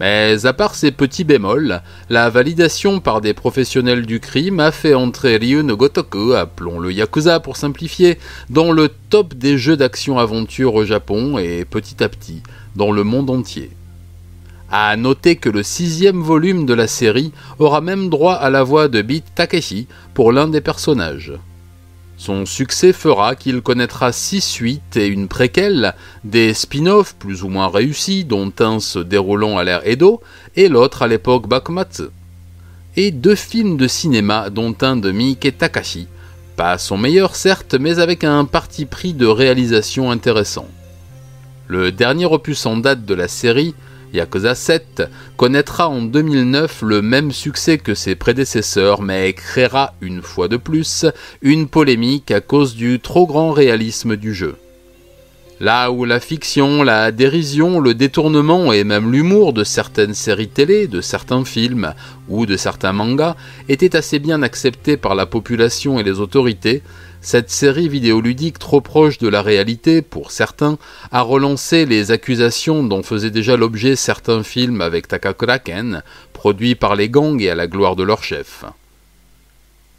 [0.00, 4.94] Mais à part ces petits bémols, la validation par des professionnels du crime a fait
[4.94, 8.18] entrer Ryu no Gotoku, appelons le Yakuza pour simplifier,
[8.50, 12.42] dans le top des jeux d'action-aventure au Japon et petit à petit
[12.74, 13.70] dans le monde entier.
[14.76, 18.88] À noter que le sixième volume de la série aura même droit à la voix
[18.88, 21.32] de Beat Takeshi pour l'un des personnages.
[22.16, 25.94] Son succès fera qu'il connaîtra six suites et une préquelle,
[26.24, 30.20] des spin-offs plus ou moins réussis, dont un se déroulant à l'ère Edo
[30.56, 32.08] et l'autre à l'époque Bakumatsu.
[32.96, 36.08] Et deux films de cinéma, dont un de Miike Takashi,
[36.56, 40.66] pas son meilleur certes, mais avec un parti pris de réalisation intéressant.
[41.68, 43.72] Le dernier opus en date de la série,
[44.14, 45.02] Yakuza 7
[45.36, 51.04] connaîtra en 2009 le même succès que ses prédécesseurs, mais créera une fois de plus
[51.42, 54.54] une polémique à cause du trop grand réalisme du jeu.
[55.58, 60.86] Là où la fiction, la dérision, le détournement et même l'humour de certaines séries télé,
[60.86, 61.94] de certains films
[62.28, 63.36] ou de certains mangas
[63.68, 66.82] étaient assez bien acceptés par la population et les autorités,
[67.24, 70.76] cette série vidéoludique trop proche de la réalité, pour certains,
[71.10, 76.02] a relancé les accusations dont faisaient déjà l'objet certains films avec Takakura Ken,
[76.34, 78.66] produits par les gangs et à la gloire de leur chef.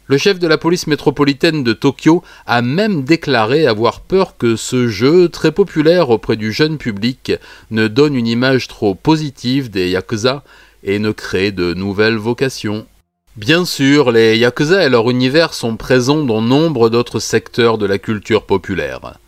[0.06, 4.86] Le chef de la police métropolitaine de Tokyo a même déclaré avoir peur que ce
[4.86, 7.32] jeu, très populaire auprès du jeune public,
[7.72, 10.44] ne donne une image trop positive des Yakuza
[10.84, 12.86] et ne crée de nouvelles vocations.
[13.36, 17.98] Bien sûr, les Yakuza et leur univers sont présents dans nombre d'autres secteurs de la
[17.98, 19.18] culture populaire.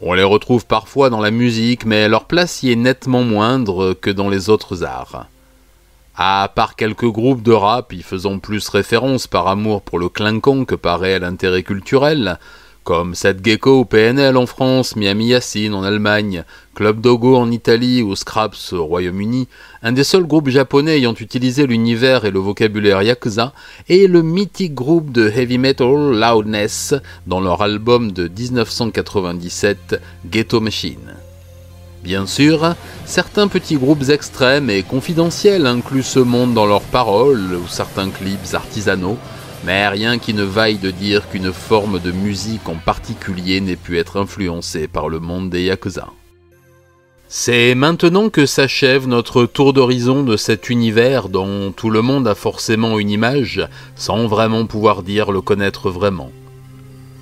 [0.00, 4.10] On les retrouve parfois dans la musique, mais leur place y est nettement moindre que
[4.10, 5.26] dans les autres arts.
[6.14, 10.64] À part quelques groupes de rap y faisant plus référence par amour pour le clinquant
[10.64, 12.38] que par réel intérêt culturel,
[12.88, 18.16] comme Seth Gecko PNL en France, Miami Yassin en Allemagne, Club Dogo en Italie ou
[18.16, 19.46] Scraps au Royaume-Uni,
[19.82, 23.52] un des seuls groupes japonais ayant utilisé l'univers et le vocabulaire yakuza
[23.90, 26.94] est le mythique groupe de heavy metal Loudness
[27.26, 31.12] dans leur album de 1997 Ghetto Machine.
[32.02, 32.74] Bien sûr,
[33.04, 38.54] certains petits groupes extrêmes et confidentiels incluent ce monde dans leurs paroles ou certains clips
[38.54, 39.18] artisanaux,
[39.68, 43.98] mais rien qui ne vaille de dire qu'une forme de musique en particulier n'ait pu
[43.98, 46.08] être influencée par le monde des Yakuza.
[47.28, 52.34] C'est maintenant que s'achève notre tour d'horizon de cet univers dont tout le monde a
[52.34, 53.60] forcément une image,
[53.94, 56.32] sans vraiment pouvoir dire le connaître vraiment.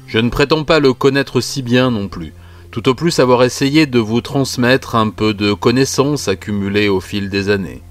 [0.07, 2.33] Je ne prétends pas le connaître si bien non plus,
[2.71, 7.29] tout au plus avoir essayé de vous transmettre un peu de connaissances accumulées au fil
[7.29, 7.83] des années.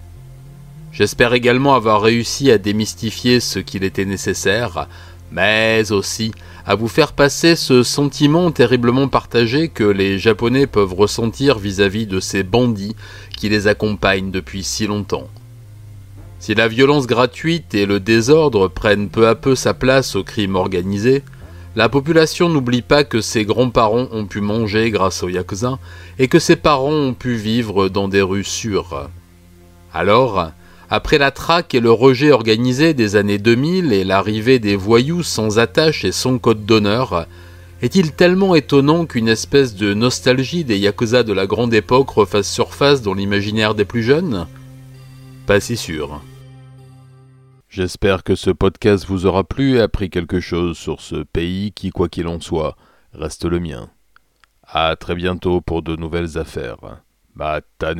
[0.98, 4.88] J'espère également avoir réussi à démystifier ce qu'il était nécessaire,
[5.30, 6.32] mais aussi
[6.66, 12.22] à vous faire passer ce sentiment terriblement partagé que les Japonais peuvent ressentir vis-à-vis de
[12.22, 12.96] ces bandits
[13.36, 15.28] qui les accompagnent depuis si longtemps.
[16.40, 20.56] Si la violence gratuite et le désordre prennent peu à peu sa place au crime
[20.56, 21.24] organisé,
[21.76, 25.78] la population n'oublie pas que ses grands-parents ont pu manger grâce aux Yakuza
[26.20, 29.10] et que ses parents ont pu vivre dans des rues sûres.
[29.94, 30.52] Alors,
[30.90, 35.60] après la traque et le rejet organisé des années 2000 et l'arrivée des voyous sans
[35.60, 37.28] attache et sans code d'honneur,
[37.82, 43.02] est-il tellement étonnant qu'une espèce de nostalgie des Yakuza de la grande époque refasse surface
[43.02, 44.48] dans l'imaginaire des plus jeunes?
[45.46, 46.22] Pas si sûr.
[47.70, 51.90] J'espère que ce podcast vous aura plu et appris quelque chose sur ce pays qui,
[51.90, 52.78] quoi qu'il en soit,
[53.14, 53.90] reste le mien.
[54.64, 57.02] À très bientôt pour de nouvelles affaires.
[57.36, 58.00] Matane